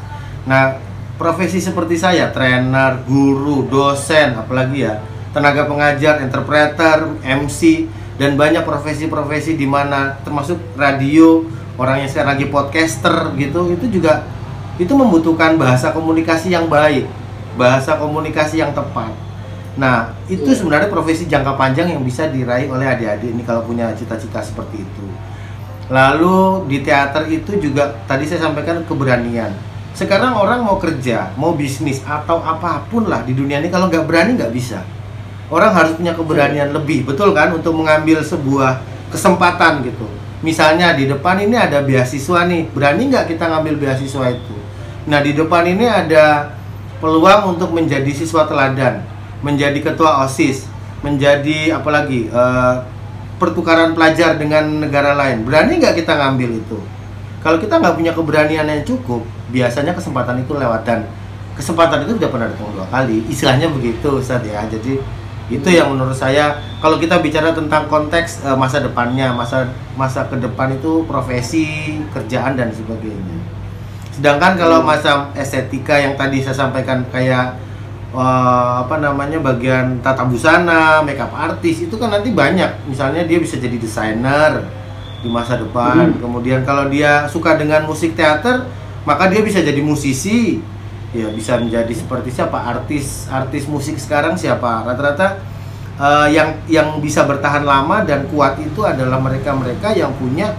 Nah, 0.50 0.82
profesi 1.22 1.62
seperti 1.62 1.94
saya, 1.94 2.34
trainer, 2.34 2.98
guru, 3.06 3.70
dosen, 3.70 4.34
apalagi 4.34 4.82
ya, 4.82 4.98
tenaga 5.30 5.70
pengajar, 5.70 6.26
interpreter, 6.26 7.22
MC, 7.22 7.86
dan 8.18 8.34
banyak 8.34 8.66
profesi-profesi 8.66 9.62
di 9.62 9.70
mana 9.70 10.18
termasuk 10.26 10.58
radio, 10.74 11.46
orang 11.78 12.02
yang 12.02 12.10
sekarang 12.10 12.34
lagi 12.34 12.50
podcaster 12.50 13.38
gitu, 13.38 13.78
itu 13.78 14.02
juga 14.02 14.37
itu 14.78 14.94
membutuhkan 14.94 15.58
bahasa 15.58 15.90
komunikasi 15.90 16.54
yang 16.54 16.70
baik, 16.70 17.10
bahasa 17.58 17.98
komunikasi 17.98 18.62
yang 18.62 18.72
tepat. 18.74 19.10
Nah, 19.78 20.10
itu 20.26 20.46
Iya. 20.46 20.58
sebenarnya 20.58 20.90
profesi 20.90 21.30
jangka 21.30 21.54
panjang 21.54 21.94
yang 21.94 22.02
bisa 22.02 22.26
diraih 22.30 22.66
oleh 22.70 22.86
adik-adik 22.86 23.30
ini 23.30 23.46
kalau 23.46 23.62
punya 23.62 23.94
cita-cita 23.94 24.42
seperti 24.42 24.82
itu. 24.82 25.06
Lalu 25.88 26.66
di 26.68 26.78
teater 26.82 27.30
itu 27.30 27.62
juga 27.62 27.94
tadi 28.10 28.26
saya 28.26 28.50
sampaikan 28.50 28.82
keberanian. 28.84 29.54
Sekarang 29.98 30.38
orang 30.38 30.62
mau 30.62 30.78
kerja, 30.78 31.34
mau 31.38 31.58
bisnis 31.58 32.02
atau 32.06 32.42
apa 32.42 32.86
pun 32.90 33.10
lah 33.10 33.26
di 33.26 33.34
dunia 33.34 33.58
ini 33.62 33.70
kalau 33.70 33.90
nggak 33.90 34.06
berani 34.06 34.38
nggak 34.38 34.54
bisa. 34.54 34.82
Orang 35.48 35.72
harus 35.72 35.96
punya 35.96 36.12
keberanian 36.12 36.76
lebih, 36.76 37.08
betul 37.08 37.32
kan, 37.32 37.56
untuk 37.56 37.72
mengambil 37.72 38.20
sebuah 38.20 38.84
kesempatan 39.10 39.80
gitu. 39.88 40.06
Misalnya 40.44 40.94
di 40.94 41.08
depan 41.08 41.40
ini 41.40 41.56
ada 41.56 41.82
beasiswa 41.82 42.46
nih, 42.46 42.68
berani 42.76 43.10
nggak 43.10 43.32
kita 43.32 43.48
ngambil 43.48 43.80
beasiswa 43.80 44.28
itu? 44.28 44.56
Nah 45.08 45.24
di 45.24 45.32
depan 45.32 45.64
ini 45.64 45.88
ada 45.88 46.52
peluang 47.00 47.56
untuk 47.56 47.72
menjadi 47.72 48.12
siswa 48.12 48.44
teladan, 48.44 49.00
menjadi 49.40 49.80
ketua 49.80 50.28
osis, 50.28 50.68
menjadi 51.00 51.80
apalagi 51.80 52.28
eh, 52.28 52.76
pertukaran 53.40 53.96
pelajar 53.96 54.36
dengan 54.36 54.84
negara 54.84 55.16
lain. 55.16 55.48
Berani 55.48 55.80
nggak 55.80 56.04
kita 56.04 56.12
ngambil 56.12 56.60
itu? 56.60 56.78
Kalau 57.40 57.56
kita 57.62 57.80
nggak 57.80 57.96
punya 57.96 58.12
keberanian 58.12 58.68
yang 58.68 58.84
cukup, 58.84 59.24
biasanya 59.54 59.96
kesempatan 59.96 60.44
itu 60.44 60.52
lewat 60.52 60.84
dan 60.84 61.08
kesempatan 61.56 62.04
itu 62.04 62.20
sudah 62.20 62.30
pernah 62.30 62.48
datang 62.52 62.76
dua 62.76 62.88
kali. 62.92 63.24
Istilahnya 63.32 63.72
begitu, 63.72 64.20
Ustaz 64.20 64.44
ya. 64.44 64.68
Jadi 64.68 65.00
itu 65.48 65.68
yang 65.72 65.96
menurut 65.96 66.20
saya 66.20 66.60
kalau 66.84 67.00
kita 67.00 67.24
bicara 67.24 67.56
tentang 67.56 67.88
konteks 67.88 68.44
eh, 68.44 68.58
masa 68.60 68.84
depannya, 68.84 69.32
masa 69.32 69.72
masa 69.96 70.28
ke 70.28 70.36
depan 70.36 70.76
itu 70.76 71.08
profesi, 71.08 71.96
kerjaan 72.12 72.60
dan 72.60 72.76
sebagainya. 72.76 73.56
Sedangkan 74.18 74.58
kalau 74.58 74.82
masa 74.82 75.30
estetika 75.38 75.94
yang 75.94 76.18
tadi 76.18 76.42
saya 76.42 76.66
sampaikan 76.66 77.06
kayak 77.14 77.54
eh, 78.18 78.74
apa 78.82 78.98
namanya 78.98 79.38
bagian 79.38 80.02
tata 80.02 80.26
busana, 80.26 81.06
makeup 81.06 81.30
artis 81.38 81.86
itu 81.86 81.94
kan 82.02 82.10
nanti 82.10 82.34
banyak. 82.34 82.90
Misalnya 82.90 83.30
dia 83.30 83.38
bisa 83.38 83.62
jadi 83.62 83.78
desainer 83.78 84.66
di 85.22 85.30
masa 85.30 85.62
depan. 85.62 86.18
Hmm. 86.18 86.18
Kemudian 86.18 86.66
kalau 86.66 86.90
dia 86.90 87.30
suka 87.30 87.62
dengan 87.62 87.86
musik 87.86 88.18
teater, 88.18 88.66
maka 89.06 89.30
dia 89.30 89.46
bisa 89.46 89.62
jadi 89.62 89.86
musisi. 89.86 90.66
Ya, 91.14 91.32
bisa 91.32 91.56
menjadi 91.56 91.94
seperti 91.94 92.36
siapa 92.36 92.58
artis 92.58 93.32
artis 93.32 93.70
musik 93.70 94.02
sekarang 94.02 94.34
siapa? 94.34 94.82
Rata-rata 94.82 95.38
eh, 96.02 96.28
yang 96.34 96.58
yang 96.66 96.98
bisa 97.06 97.22
bertahan 97.22 97.62
lama 97.62 98.02
dan 98.02 98.26
kuat 98.34 98.58
itu 98.58 98.82
adalah 98.82 99.22
mereka-mereka 99.22 99.94
yang 99.94 100.10
punya 100.18 100.58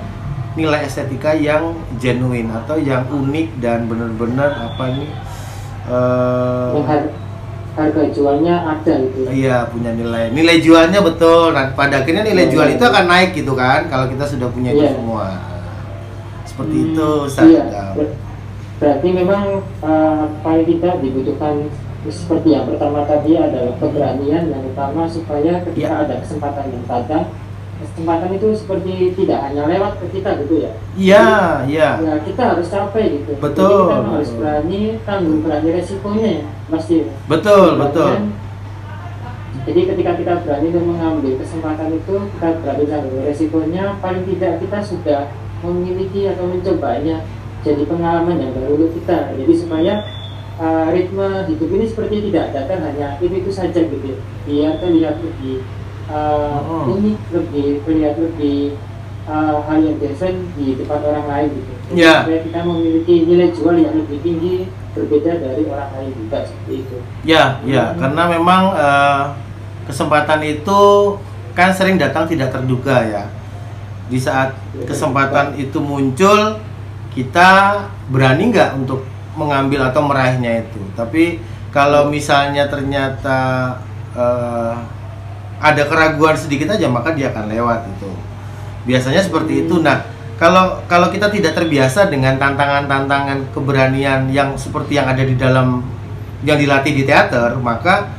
nilai 0.59 0.83
estetika 0.83 1.31
yang 1.33 1.71
genuine 1.97 2.51
atau 2.51 2.75
yang 2.77 3.07
unik 3.07 3.63
dan 3.63 3.87
benar-benar 3.87 4.51
apa 4.67 4.85
ini 4.91 5.07
eh, 5.87 6.71
Yang 6.75 6.87
har- 6.87 7.13
harga 7.79 8.03
jualnya 8.11 8.55
ada 8.67 8.95
gitu. 9.07 9.31
Iya 9.31 9.71
punya 9.71 9.95
nilai 9.95 10.35
nilai 10.35 10.59
jualnya 10.59 10.99
betul. 10.99 11.55
Nah 11.55 11.71
pada 11.73 12.03
akhirnya 12.03 12.27
nilai 12.27 12.51
Iya, 12.51 12.53
jual 12.53 12.67
iya, 12.67 12.75
itu 12.75 12.83
iya. 12.83 12.91
akan 12.91 13.05
naik 13.07 13.31
gitu 13.33 13.53
kan 13.55 13.81
kalau 13.87 14.11
kita 14.11 14.25
sudah 14.27 14.49
punya 14.51 14.75
itu 14.75 14.83
Iya. 14.83 14.93
semua. 14.93 15.27
Seperti 16.43 16.77
Hmm, 16.77 16.87
itu 16.91 17.09
Iya. 17.47 17.65
Ber- 17.95 18.17
Berarti 18.79 19.09
memang 19.11 19.45
uh, 19.83 20.23
paling 20.39 20.63
tidak 20.65 21.03
dibutuhkan 21.03 21.67
seperti 22.07 22.55
yang 22.55 22.63
pertama 22.63 23.03
tadi 23.05 23.35
adalah 23.35 23.75
keberanian 23.75 24.47
yang 24.49 24.63
utama 24.65 25.03
supaya 25.07 25.59
ketika 25.67 25.87
Iya. 25.89 26.03
ada 26.07 26.15
kesempatan 26.23 26.67
yang 26.71 26.85
datang 26.87 27.25
kesempatan 27.79 28.35
itu 28.35 28.49
seperti 28.59 29.15
tidak 29.15 29.39
hanya 29.49 29.71
lewat 29.71 30.03
ke 30.03 30.07
kita 30.19 30.31
gitu 30.43 30.55
ya. 30.67 30.73
Iya 30.99 31.27
iya 31.71 31.89
Ya 32.03 32.15
kita 32.27 32.43
harus 32.55 32.67
capai 32.67 33.23
gitu. 33.23 33.33
Betul, 33.39 33.87
Jadi 33.87 33.95
kita 34.03 34.11
harus 34.11 34.31
betul. 34.31 34.39
berani 34.43 34.81
tanggung 35.07 35.41
berani 35.47 35.69
resikonya 35.79 36.29
ya, 36.43 36.47
pasti. 36.71 36.97
betul 37.31 37.69
betul. 37.79 38.11
Dan, 38.11 38.27
Jadi 39.69 39.81
ketika 39.85 40.13
kita 40.17 40.33
berani 40.49 40.67
untuk 40.73 40.85
mengambil 40.97 41.33
kesempatan 41.37 41.89
itu, 41.93 42.15
kita 42.37 42.49
berani 42.65 42.85
tanggung 42.89 43.21
resikonya, 43.25 43.85
paling 44.01 44.25
tidak 44.25 44.53
kita 44.65 44.79
sudah 44.81 45.21
memiliki 45.61 46.25
atau 46.31 46.45
mencobanya 46.49 47.17
jadi 47.67 47.83
pengalaman 47.85 48.39
yang 48.39 48.53
baru 48.55 48.79
untuk 48.81 48.93
kita. 48.97 49.35
Jadi 49.37 49.53
supaya 49.59 49.95
uh, 50.57 50.89
ritme 50.89 51.45
hidup 51.51 51.69
ini 51.75 51.85
seperti 51.85 52.17
tidak 52.31 52.55
datang 52.55 52.81
hanya 52.87 53.19
itu 53.19 53.35
itu 53.45 53.51
saja 53.53 53.81
gitu, 53.83 54.17
biar 54.47 54.79
terlihat 54.81 55.21
lebih 55.21 55.63
uh, 56.09 56.59
Oh. 56.65 56.97
unik, 56.97 57.19
lebih 57.33 57.67
terlihat 57.85 58.17
lebih 58.17 58.75
uh, 59.25 59.61
hal 59.65 59.79
yang 59.81 59.97
desain 60.01 60.37
di 60.57 60.75
depan 60.77 61.01
orang 61.05 61.27
lain 61.29 61.49
gitu. 61.55 61.73
Jadi 61.89 62.01
Ya. 62.01 62.21
Supaya 62.25 62.41
kita 62.45 62.61
memiliki 62.65 63.15
nilai 63.25 63.49
jual 63.53 63.77
yang 63.81 63.95
lebih 63.97 64.19
tinggi 64.21 64.55
berbeda 64.93 65.41
dari 65.41 65.63
orang 65.69 65.91
lain 65.97 66.11
juga 66.17 66.45
seperti 66.45 66.75
itu. 66.85 66.97
Ya 67.25 67.61
ya 67.65 67.93
Hmm. 67.93 68.01
karena 68.01 68.23
memang 68.29 68.63
eh, 68.77 69.25
kesempatan 69.89 70.41
itu 70.45 70.81
kan 71.57 71.73
sering 71.73 71.97
datang 71.97 72.29
tidak 72.29 72.53
terduga 72.53 73.05
ya. 73.05 73.25
Di 74.09 74.17
saat 74.17 74.53
kesempatan 74.85 75.57
itu 75.57 75.81
muncul 75.81 76.61
kita 77.13 77.83
berani 78.09 78.53
nggak 78.53 78.77
untuk 78.79 79.05
mengambil 79.35 79.87
atau 79.87 80.03
meraihnya 80.03 80.67
itu 80.67 80.81
tapi 80.95 81.39
kalau 81.71 82.07
misalnya 82.09 82.67
ternyata 82.67 83.75
uh, 84.15 84.75
ada 85.59 85.83
keraguan 85.87 86.39
sedikit 86.39 86.75
aja 86.75 86.87
maka 86.87 87.15
dia 87.15 87.35
akan 87.35 87.51
lewat 87.51 87.87
itu. 87.91 88.11
Biasanya 88.87 89.21
seperti 89.23 89.67
itu. 89.67 89.83
Nah 89.83 90.07
kalau 90.39 90.81
kalau 90.87 91.11
kita 91.11 91.29
tidak 91.35 91.59
terbiasa 91.59 92.07
dengan 92.07 92.39
tantangan-tantangan 92.39 93.51
keberanian 93.51 94.31
yang 94.31 94.55
seperti 94.55 94.97
yang 94.97 95.11
ada 95.11 95.27
di 95.27 95.35
dalam 95.35 95.83
yang 96.47 96.55
dilatih 96.55 96.95
di 96.95 97.03
teater 97.03 97.59
maka 97.59 98.15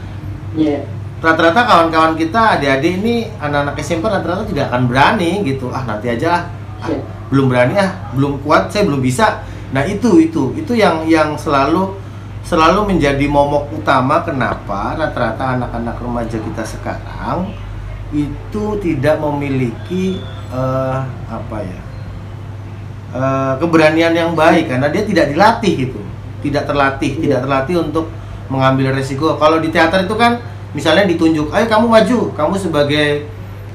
yeah. 0.52 0.84
rata-rata 1.24 1.64
kawan-kawan 1.64 2.20
kita 2.20 2.60
adik-adik 2.60 3.00
ini 3.00 3.32
anak-anak 3.40 3.80
SMP 3.80 4.12
rata-rata 4.12 4.44
tidak 4.44 4.68
akan 4.68 4.92
berani 4.92 5.40
gitu. 5.48 5.72
Ah 5.72 5.88
nanti 5.88 6.12
aja 6.12 6.52
ah, 6.84 6.92
yeah. 6.92 7.02
belum 7.32 7.48
berani 7.48 7.80
ah 7.80 8.12
belum 8.12 8.44
kuat 8.44 8.68
saya 8.68 8.84
belum 8.84 9.00
bisa. 9.00 9.48
Nah 9.72 9.88
itu 9.88 10.20
itu 10.20 10.52
itu 10.60 10.76
yang 10.76 11.08
yang 11.08 11.40
selalu 11.40 11.96
selalu 12.44 12.96
menjadi 12.96 13.26
momok 13.30 13.70
utama 13.76 14.24
kenapa 14.24 14.96
rata-rata 14.96 15.60
anak-anak 15.60 15.96
remaja 16.02 16.38
kita 16.40 16.64
sekarang 16.66 17.54
itu 18.10 18.64
tidak 18.82 19.22
memiliki 19.22 20.18
uh, 20.50 21.06
apa 21.30 21.58
ya 21.62 21.80
uh, 23.14 23.54
keberanian 23.62 24.14
yang 24.14 24.32
baik 24.34 24.70
karena 24.70 24.90
dia 24.90 25.04
tidak 25.06 25.26
dilatih 25.34 25.74
gitu. 25.88 26.02
Tidak 26.40 26.64
terlatih 26.66 27.12
yeah. 27.18 27.22
tidak 27.22 27.40
terlatih 27.46 27.76
untuk 27.84 28.06
mengambil 28.50 28.96
resiko. 28.98 29.38
Kalau 29.38 29.62
di 29.62 29.70
teater 29.70 30.10
itu 30.10 30.16
kan 30.18 30.42
misalnya 30.74 31.06
ditunjuk 31.10 31.50
ayo 31.50 31.66
kamu 31.66 31.86
maju 31.90 32.20
kamu 32.38 32.56
sebagai 32.58 33.26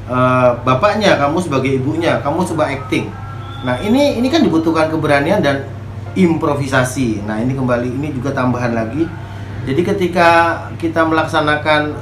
uh, 0.06 0.58
bapaknya 0.62 1.18
kamu 1.18 1.38
sebagai 1.42 1.70
ibunya 1.78 2.18
kamu 2.22 2.42
coba 2.54 2.70
acting. 2.70 3.10
Nah 3.62 3.78
ini 3.80 4.18
ini 4.18 4.28
kan 4.28 4.42
dibutuhkan 4.42 4.90
keberanian 4.90 5.40
dan 5.40 5.66
improvisasi 6.14 7.22
nah 7.26 7.38
ini 7.38 7.54
kembali 7.54 7.88
ini 7.90 8.08
juga 8.14 8.34
tambahan 8.34 8.74
lagi 8.74 9.06
jadi 9.64 9.80
ketika 9.80 10.28
kita 10.76 11.06
melaksanakan 11.06 11.94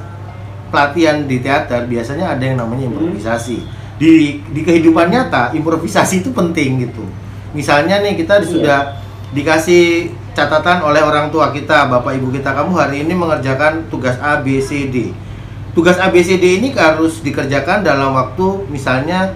pelatihan 0.72 1.28
di 1.28 1.40
teater 1.40 1.84
biasanya 1.84 2.32
ada 2.36 2.42
yang 2.42 2.56
namanya 2.60 2.88
hmm. 2.88 2.92
improvisasi 2.96 3.58
di 4.00 4.40
di 4.50 4.60
kehidupan 4.64 5.12
nyata 5.12 5.52
improvisasi 5.52 6.24
itu 6.24 6.30
penting 6.32 6.88
gitu 6.88 7.04
misalnya 7.52 8.00
nih 8.00 8.16
kita 8.16 8.40
iya. 8.40 8.48
sudah 8.48 8.80
dikasih 9.32 10.12
catatan 10.32 10.84
oleh 10.84 11.04
orang 11.04 11.28
tua 11.28 11.52
kita, 11.52 11.88
bapak 11.88 12.16
ibu 12.16 12.32
kita, 12.32 12.56
kamu 12.56 12.72
hari 12.72 12.96
ini 13.04 13.12
mengerjakan 13.12 13.88
tugas 13.92 14.16
A, 14.20 14.40
B, 14.40 14.60
C, 14.60 14.88
D. 14.88 15.12
Tugas 15.72 15.96
A, 16.00 16.12
B, 16.12 16.20
C, 16.20 16.36
D 16.36 16.60
ini 16.60 16.72
harus 16.76 17.20
dikerjakan 17.24 17.84
dalam 17.84 18.12
waktu 18.12 18.68
misalnya 18.68 19.32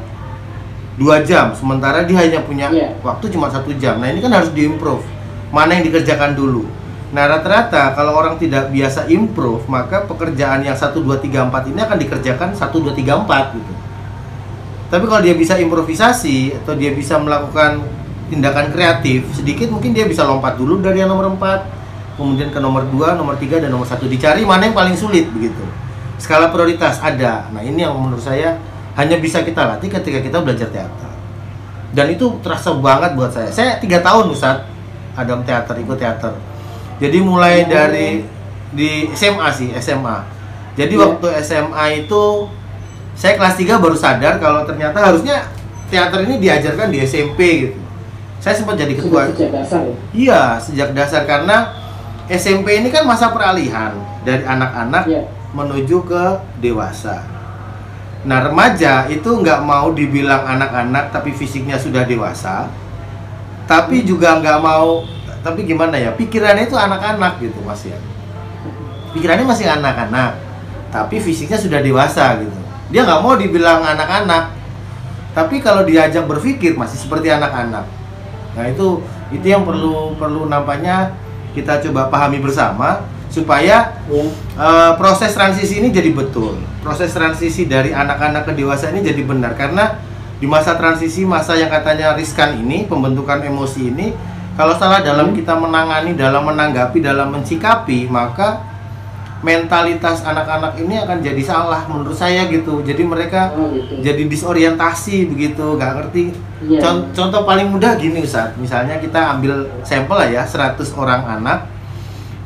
dua 0.96 1.20
jam, 1.22 1.52
sementara 1.52 2.04
dia 2.08 2.16
hanya 2.20 2.40
punya 2.44 2.72
yeah. 2.72 2.92
waktu 3.04 3.28
cuma 3.28 3.52
satu 3.52 3.72
jam. 3.76 4.00
Nah 4.00 4.08
ini 4.12 4.24
kan 4.24 4.32
harus 4.32 4.50
diimprove. 4.52 5.04
Mana 5.52 5.78
yang 5.78 5.84
dikerjakan 5.88 6.34
dulu. 6.34 6.64
Nah 7.12 7.24
rata-rata 7.30 7.94
kalau 7.94 8.16
orang 8.16 8.36
tidak 8.40 8.72
biasa 8.72 9.06
improve, 9.12 9.64
maka 9.70 10.04
pekerjaan 10.08 10.64
yang 10.64 10.74
1, 10.74 10.90
2, 10.90 11.22
3, 11.22 11.48
4 11.52 11.70
ini 11.70 11.80
akan 11.84 11.96
dikerjakan 12.00 12.48
1, 12.56 12.60
2, 12.60 12.92
3, 12.92 13.24
4 13.24 13.56
gitu. 13.56 13.72
Tapi 14.86 15.04
kalau 15.06 15.22
dia 15.22 15.34
bisa 15.34 15.54
improvisasi 15.58 16.62
atau 16.62 16.74
dia 16.78 16.94
bisa 16.94 17.18
melakukan 17.18 17.82
tindakan 18.26 18.74
kreatif 18.74 19.22
sedikit 19.34 19.70
mungkin 19.70 19.94
dia 19.94 20.06
bisa 20.06 20.26
lompat 20.26 20.58
dulu 20.58 20.82
dari 20.82 21.02
yang 21.02 21.10
nomor 21.10 21.30
4 21.38 22.18
kemudian 22.18 22.48
ke 22.50 22.58
nomor 22.58 22.88
2, 22.88 23.14
nomor 23.14 23.38
3 23.38 23.62
dan 23.62 23.70
nomor 23.70 23.86
1 23.86 24.02
dicari 24.10 24.42
mana 24.42 24.66
yang 24.66 24.76
paling 24.76 24.98
sulit 24.98 25.30
begitu 25.30 25.62
skala 26.18 26.50
prioritas 26.50 26.98
ada 26.98 27.46
nah 27.54 27.62
ini 27.62 27.86
yang 27.86 27.94
menurut 27.94 28.22
saya 28.22 28.58
hanya 28.96 29.16
bisa 29.20 29.44
kita 29.44 29.76
latih 29.76 29.92
ketika 29.92 30.18
kita 30.24 30.40
belajar 30.40 30.68
teater 30.72 31.12
dan 31.92 32.06
itu 32.12 32.40
terasa 32.40 32.72
banget 32.76 33.12
buat 33.14 33.30
saya 33.30 33.48
saya 33.52 33.76
tiga 33.76 34.00
tahun 34.00 34.32
Ustaz 34.32 34.64
ada 35.16 35.32
teater 35.44 35.76
ikut 35.80 35.96
teater 36.00 36.32
jadi 36.96 37.18
mulai 37.20 37.64
oh. 37.64 37.68
dari 37.68 38.24
di 38.72 39.08
SMA 39.12 39.48
sih 39.52 39.68
SMA 39.76 40.18
jadi 40.76 40.92
yeah. 40.96 41.02
waktu 41.08 41.26
SMA 41.44 41.86
itu 42.04 42.48
saya 43.16 43.40
kelas 43.40 43.56
3 43.56 43.80
baru 43.80 43.96
sadar 43.96 44.36
kalau 44.36 44.68
ternyata 44.68 45.00
harusnya 45.00 45.48
teater 45.88 46.24
ini 46.28 46.36
diajarkan 46.36 46.92
di 46.92 47.00
SMP 47.04 47.68
gitu 47.68 47.80
saya 48.40 48.54
sempat 48.56 48.76
jadi 48.76 48.92
ketua 48.92 49.32
sejak 49.32 49.50
dasar 49.52 49.80
ya? 49.84 49.94
iya 50.12 50.42
sejak 50.60 50.88
dasar 50.92 51.24
karena 51.24 51.72
SMP 52.26 52.82
ini 52.82 52.92
kan 52.92 53.08
masa 53.08 53.32
peralihan 53.32 53.96
dari 54.26 54.44
anak-anak 54.44 55.04
ya. 55.08 55.22
menuju 55.56 55.96
ke 56.04 56.24
dewasa 56.60 57.35
nah 58.26 58.42
remaja 58.42 59.06
itu 59.06 59.30
nggak 59.30 59.62
mau 59.62 59.94
dibilang 59.94 60.42
anak-anak 60.42 61.14
tapi 61.14 61.30
fisiknya 61.30 61.78
sudah 61.78 62.02
dewasa 62.02 62.66
tapi 63.70 64.02
juga 64.02 64.42
nggak 64.42 64.58
mau 64.58 65.06
tapi 65.46 65.62
gimana 65.62 65.94
ya 65.94 66.10
pikirannya 66.10 66.66
itu 66.66 66.74
anak-anak 66.74 67.38
gitu 67.38 67.62
mas 67.62 67.86
ya. 67.86 67.94
Pikirannya 69.14 69.46
masih 69.46 69.70
anak-anak 69.70 70.42
tapi 70.90 71.22
fisiknya 71.22 71.54
sudah 71.54 71.78
dewasa 71.78 72.42
gitu. 72.42 72.58
Dia 72.90 73.06
nggak 73.06 73.22
mau 73.22 73.38
dibilang 73.38 73.86
anak-anak 73.86 74.54
tapi 75.30 75.62
kalau 75.62 75.86
diajak 75.86 76.26
berpikir 76.26 76.74
masih 76.74 76.98
seperti 76.98 77.30
anak-anak. 77.30 77.86
Nah 78.58 78.64
itu 78.66 79.06
itu 79.30 79.46
yang 79.46 79.62
perlu 79.62 80.18
perlu 80.18 80.50
nampaknya 80.50 81.14
kita 81.54 81.78
coba 81.86 82.10
pahami 82.10 82.42
bersama 82.42 83.06
supaya 83.36 83.92
ya. 84.08 84.24
uh, 84.56 84.92
proses 84.96 85.36
transisi 85.36 85.84
ini 85.84 85.92
jadi 85.92 86.16
betul. 86.16 86.56
Proses 86.80 87.12
transisi 87.12 87.68
dari 87.68 87.92
anak-anak 87.92 88.48
ke 88.48 88.52
dewasa 88.56 88.88
ini 88.88 89.04
jadi 89.04 89.20
benar 89.20 89.52
karena 89.52 90.00
di 90.40 90.48
masa 90.48 90.76
transisi 90.76 91.28
masa 91.28 91.56
yang 91.56 91.68
katanya 91.68 92.16
riskan 92.16 92.56
ini 92.56 92.88
pembentukan 92.88 93.44
emosi 93.44 93.92
ini 93.92 94.06
kalau 94.56 94.72
salah 94.80 95.04
dalam 95.04 95.32
hmm. 95.32 95.36
kita 95.36 95.52
menangani, 95.52 96.16
dalam 96.16 96.48
menanggapi, 96.48 97.04
dalam 97.04 97.28
mencikapi 97.28 98.08
maka 98.08 98.76
mentalitas 99.44 100.24
anak-anak 100.24 100.80
ini 100.80 100.96
akan 100.96 101.20
jadi 101.20 101.42
salah 101.44 101.84
menurut 101.84 102.16
saya 102.16 102.48
gitu 102.48 102.80
jadi 102.80 103.04
mereka 103.04 103.52
oh, 103.52 103.68
gitu. 103.68 104.00
jadi 104.00 104.22
disorientasi 104.32 105.28
begitu 105.28 105.76
nggak 105.76 105.92
ngerti 105.92 106.24
yeah. 106.64 106.80
contoh, 106.80 107.12
contoh 107.12 107.40
paling 107.44 107.68
mudah 107.68 108.00
gini 108.00 108.24
Ustaz 108.24 108.56
misalnya 108.56 108.96
kita 108.96 109.36
ambil 109.36 109.68
sampel 109.84 110.16
lah 110.16 110.28
ya 110.32 110.42
100 110.42 110.80
orang 110.96 111.22
anak 111.28 111.68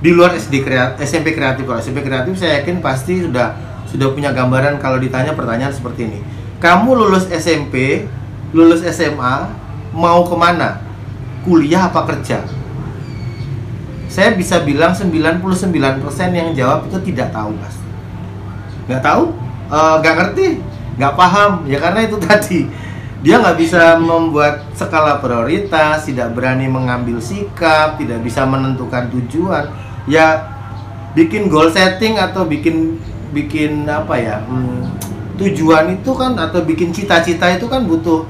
di 0.01 0.11
luar 0.17 0.33
SD 0.33 0.65
kreatif, 0.65 0.97
SMP 1.05 1.37
kreatif. 1.37 1.69
Kalau 1.69 1.81
SMP 1.81 2.01
kreatif 2.01 2.33
saya 2.41 2.61
yakin 2.61 2.81
pasti 2.81 3.21
sudah 3.21 3.53
sudah 3.85 4.09
punya 4.17 4.33
gambaran 4.33 4.81
kalau 4.81 4.97
ditanya 4.97 5.37
pertanyaan 5.37 5.73
seperti 5.73 6.09
ini. 6.09 6.21
Kamu 6.61 6.93
lulus 6.97 7.29
SMP 7.29 8.05
lulus 8.57 8.81
SMA 8.89 9.49
mau 9.93 10.25
ke 10.25 10.37
mana? 10.37 10.81
Kuliah 11.45 11.89
apa 11.89 12.05
kerja? 12.09 12.45
Saya 14.11 14.35
bisa 14.35 14.61
bilang 14.67 14.91
99% 14.91 15.31
yang 16.35 16.51
jawab 16.53 16.91
itu 16.91 16.99
tidak 17.13 17.31
tahu 17.31 17.55
mas. 17.55 17.77
Nggak 18.91 19.03
tahu? 19.07 19.33
Uh, 19.71 20.03
nggak 20.03 20.15
ngerti? 20.19 20.49
Nggak 20.99 21.15
paham? 21.15 21.51
Ya 21.71 21.79
karena 21.79 22.01
itu 22.05 22.17
tadi. 22.27 22.61
Dia 23.21 23.37
nggak 23.37 23.57
bisa 23.61 24.01
membuat 24.01 24.65
skala 24.73 25.21
prioritas 25.21 26.09
tidak 26.09 26.33
berani 26.33 26.65
mengambil 26.73 27.21
sikap 27.21 28.01
tidak 28.01 28.25
bisa 28.25 28.49
menentukan 28.49 29.13
tujuan 29.13 29.69
ya 30.09 30.47
bikin 31.13 31.51
goal 31.51 31.69
setting 31.69 32.17
atau 32.17 32.47
bikin 32.47 32.97
bikin 33.35 33.87
apa 33.87 34.15
ya 34.15 34.37
hmm, 34.47 34.87
tujuan 35.41 35.97
itu 35.97 36.11
kan 36.15 36.37
atau 36.37 36.63
bikin 36.63 36.93
cita-cita 36.93 37.51
itu 37.51 37.67
kan 37.67 37.89
butuh 37.89 38.29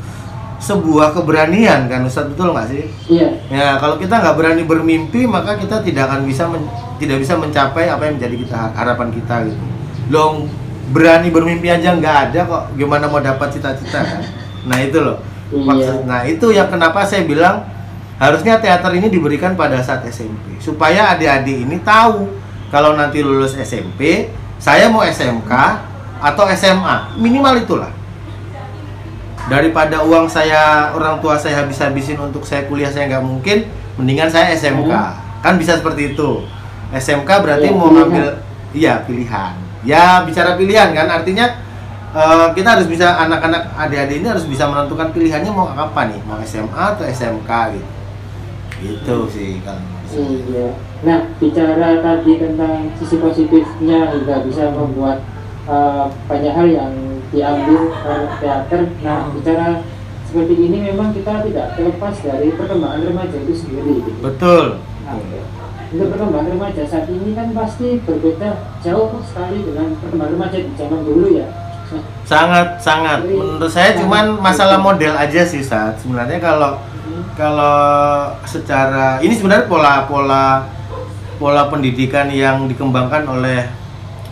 sebuah 0.61 1.16
keberanian 1.16 1.88
kan 1.88 2.04
Ustaz 2.04 2.28
betul 2.28 2.52
nggak 2.52 2.68
sih? 2.68 2.85
Iya. 3.09 3.28
Ya 3.48 3.68
kalau 3.80 3.96
kita 3.96 4.20
nggak 4.20 4.37
berani 4.37 4.62
bermimpi 4.68 5.24
maka 5.24 5.56
kita 5.56 5.80
tidak 5.80 6.12
akan 6.12 6.28
bisa 6.28 6.44
men, 6.44 6.68
tidak 7.00 7.16
bisa 7.24 7.33
mencapai 7.40 7.88
apa 7.88 8.04
yang 8.04 8.20
menjadi 8.20 8.37
kita 8.44 8.59
harapan 8.76 9.09
kita 9.09 9.35
gitu. 9.48 9.61
Loh 10.12 10.44
berani 10.92 11.33
bermimpi 11.33 11.72
aja 11.72 11.96
nggak 11.96 12.16
ada 12.28 12.40
kok 12.44 12.62
gimana 12.76 13.09
mau 13.09 13.24
dapat 13.24 13.48
cita-cita 13.56 14.04
kan? 14.04 14.20
Nah 14.68 14.78
itu 14.85 15.00
loh. 15.00 15.16
Iya. 15.50 15.64
Maksud, 15.66 15.98
nah 16.04 16.20
itu 16.28 16.46
yang 16.52 16.68
kenapa 16.68 17.09
saya 17.09 17.24
bilang 17.24 17.64
harusnya 18.20 18.61
teater 18.61 18.92
ini 18.92 19.09
diberikan 19.09 19.56
pada 19.56 19.80
saat 19.80 20.04
SMP 20.04 20.61
supaya 20.61 21.16
adik-adik 21.16 21.64
ini 21.64 21.80
tahu 21.80 22.28
kalau 22.68 22.92
nanti 22.92 23.24
lulus 23.24 23.56
SMP 23.56 24.28
saya 24.61 24.92
mau 24.92 25.00
SMK 25.00 25.48
atau 26.20 26.44
SMA 26.52 27.16
minimal 27.16 27.64
itulah. 27.64 27.88
Daripada 29.48 30.04
uang 30.04 30.28
saya 30.28 30.92
orang 30.92 31.18
tua 31.24 31.40
saya 31.40 31.64
habis-habisin 31.64 32.20
untuk 32.20 32.44
saya 32.44 32.68
kuliah 32.68 32.92
saya 32.92 33.09
nggak 33.09 33.24
mungkin 33.24 33.64
mendingan 33.96 34.28
saya 34.28 34.52
SMK 34.52 34.92
hmm. 34.92 35.40
kan 35.40 35.56
bisa 35.56 35.80
seperti 35.80 36.12
itu. 36.12 36.44
SMK 36.92 37.30
berarti 37.40 37.72
ya, 37.72 37.74
mau 37.74 37.88
ngambil 37.88 38.37
iya 38.76 39.00
pilihan. 39.00 39.56
Ya 39.80 40.20
bicara 40.28 40.61
pilihan 40.61 40.92
kan 40.92 41.09
artinya 41.09 41.56
uh, 42.12 42.52
kita 42.52 42.76
harus 42.76 42.85
bisa 42.85 43.16
anak-anak 43.16 43.72
adik-adik 43.80 44.20
ini 44.20 44.28
harus 44.28 44.44
bisa 44.44 44.68
menentukan 44.68 45.09
pilihannya 45.09 45.48
mau 45.48 45.72
apa 45.72 46.04
nih? 46.12 46.20
Mau 46.28 46.37
SMA 46.44 47.00
atau 47.00 47.09
SMK 47.09 47.50
gitu 47.80 47.99
itu 48.80 49.16
sih 49.28 49.50
kan 49.62 49.78
iya 50.16 50.74
nah 51.04 51.18
bicara 51.40 52.02
tadi 52.02 52.32
tentang 52.36 52.92
sisi 52.96 53.16
positifnya 53.20 54.12
juga 54.12 54.44
bisa 54.44 54.72
membuat 54.72 55.24
uh, 55.68 56.10
banyak 56.26 56.52
hal 56.52 56.68
yang 56.68 56.92
diambil 57.30 57.92
uh, 58.04 58.26
teater 58.42 58.90
nah 59.04 59.30
bicara 59.32 59.80
seperti 60.30 60.54
ini 60.62 60.78
memang 60.94 61.10
kita 61.10 61.42
tidak 61.42 61.74
terlepas 61.74 62.14
dari 62.22 62.54
perkembangan 62.54 63.02
remaja 63.02 63.34
itu 63.34 63.50
sendiri. 63.50 63.98
Gitu. 63.98 64.22
Betul. 64.22 64.78
Nah, 65.02 65.18
untuk 65.90 66.06
perkembangan 66.14 66.48
remaja 66.54 66.82
saat 66.86 67.10
ini 67.10 67.34
kan 67.34 67.50
pasti 67.50 67.98
berbeda 68.06 68.78
jauh 68.78 69.10
sekali 69.26 69.66
dengan 69.66 69.98
perkembangan 69.98 70.34
remaja 70.38 70.56
di 70.62 70.70
zaman 70.78 71.02
dulu 71.02 71.26
ya. 71.34 71.50
Sangat 72.22 72.78
sangat. 72.78 73.26
Menurut 73.26 73.66
saya 73.66 73.90
sangat 73.90 74.06
cuman 74.06 74.24
masalah 74.38 74.78
model 74.78 75.18
aja 75.18 75.42
sih 75.42 75.66
saat 75.66 75.98
sebenarnya 75.98 76.38
kalau 76.38 76.78
hmm, 76.78 76.89
kalau 77.34 78.30
secara 78.46 79.22
ini 79.22 79.34
sebenarnya 79.34 79.66
pola 79.70 80.06
pola 80.06 80.66
pola 81.40 81.68
pendidikan 81.72 82.28
yang 82.28 82.68
dikembangkan 82.68 83.24
oleh 83.24 83.64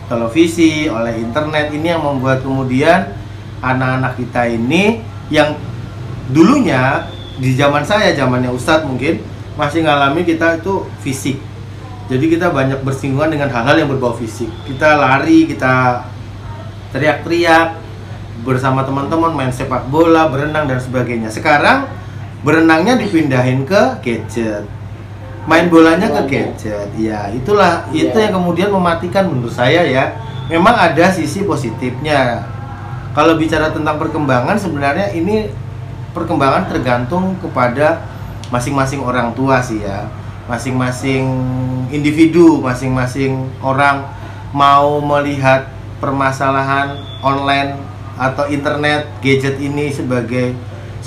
televisi, 0.09 0.89
oleh 0.89 1.21
internet 1.21 1.69
ini 1.69 1.93
yang 1.93 2.01
membuat 2.01 2.41
kemudian 2.41 3.13
anak-anak 3.61 4.17
kita 4.17 4.49
ini 4.49 5.05
yang 5.29 5.53
dulunya 6.33 7.05
di 7.37 7.55
zaman 7.55 7.85
saya, 7.85 8.11
zamannya 8.17 8.51
Ustadz 8.51 8.85
mungkin 8.85 9.21
masih 9.55 9.85
ngalami 9.85 10.25
kita 10.25 10.59
itu 10.59 10.85
fisik. 11.01 11.37
Jadi 12.09 12.25
kita 12.25 12.49
banyak 12.49 12.81
bersinggungan 12.81 13.29
dengan 13.29 13.49
hal-hal 13.53 13.85
yang 13.85 13.89
berbau 13.89 14.17
fisik. 14.17 14.49
Kita 14.65 14.97
lari, 14.97 15.45
kita 15.45 16.03
teriak-teriak 16.89 17.77
bersama 18.41 18.81
teman-teman 18.81 19.29
main 19.37 19.53
sepak 19.53 19.85
bola, 19.93 20.25
berenang 20.25 20.65
dan 20.65 20.81
sebagainya. 20.81 21.29
Sekarang 21.29 21.85
berenangnya 22.41 22.95
dipindahin 22.99 23.67
ke 23.67 23.99
gadget. 24.03 24.63
Main 25.47 25.67
bolanya 25.67 26.07
ke 26.07 26.21
gadget. 26.29 26.87
Ya, 26.95 27.27
itulah 27.33 27.87
itu 27.89 28.13
Iya. 28.13 28.29
yang 28.29 28.33
kemudian 28.39 28.69
mematikan 28.71 29.27
menurut 29.27 29.51
saya 29.51 29.83
ya. 29.83 30.15
Memang 30.49 30.73
ada 30.73 31.13
sisi 31.13 31.45
positifnya. 31.45 32.45
Kalau 33.13 33.37
bicara 33.37 33.69
tentang 33.73 33.97
perkembangan 33.97 34.57
sebenarnya 34.57 35.13
ini 35.13 35.49
perkembangan 36.13 36.69
tergantung 36.69 37.37
kepada 37.41 38.01
masing-masing 38.49 39.01
orang 39.01 39.33
tua 39.33 39.61
sih 39.61 39.81
ya. 39.81 40.09
Masing-masing 40.49 41.25
individu, 41.93 42.57
masing-masing 42.61 43.49
orang 43.61 44.05
mau 44.49 44.97
melihat 44.97 45.69
permasalahan 46.01 46.97
online 47.21 47.77
atau 48.17 48.49
internet 48.49 49.05
gadget 49.21 49.61
ini 49.61 49.93
sebagai 49.93 50.57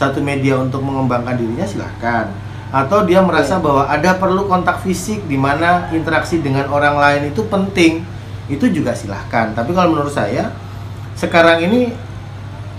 satu 0.03 0.19
media 0.19 0.59
untuk 0.59 0.83
mengembangkan 0.83 1.38
dirinya 1.38 1.62
silahkan. 1.62 2.27
Atau 2.75 3.07
dia 3.07 3.23
merasa 3.23 3.62
bahwa 3.62 3.87
ada 3.87 4.19
perlu 4.19 4.51
kontak 4.51 4.83
fisik 4.83 5.29
di 5.31 5.38
mana 5.38 5.87
interaksi 5.95 6.43
dengan 6.43 6.67
orang 6.73 6.99
lain 6.99 7.23
itu 7.31 7.47
penting 7.47 8.03
itu 8.51 8.67
juga 8.73 8.91
silahkan. 8.97 9.55
Tapi 9.55 9.71
kalau 9.71 9.95
menurut 9.95 10.11
saya 10.11 10.51
sekarang 11.15 11.62
ini 11.62 11.95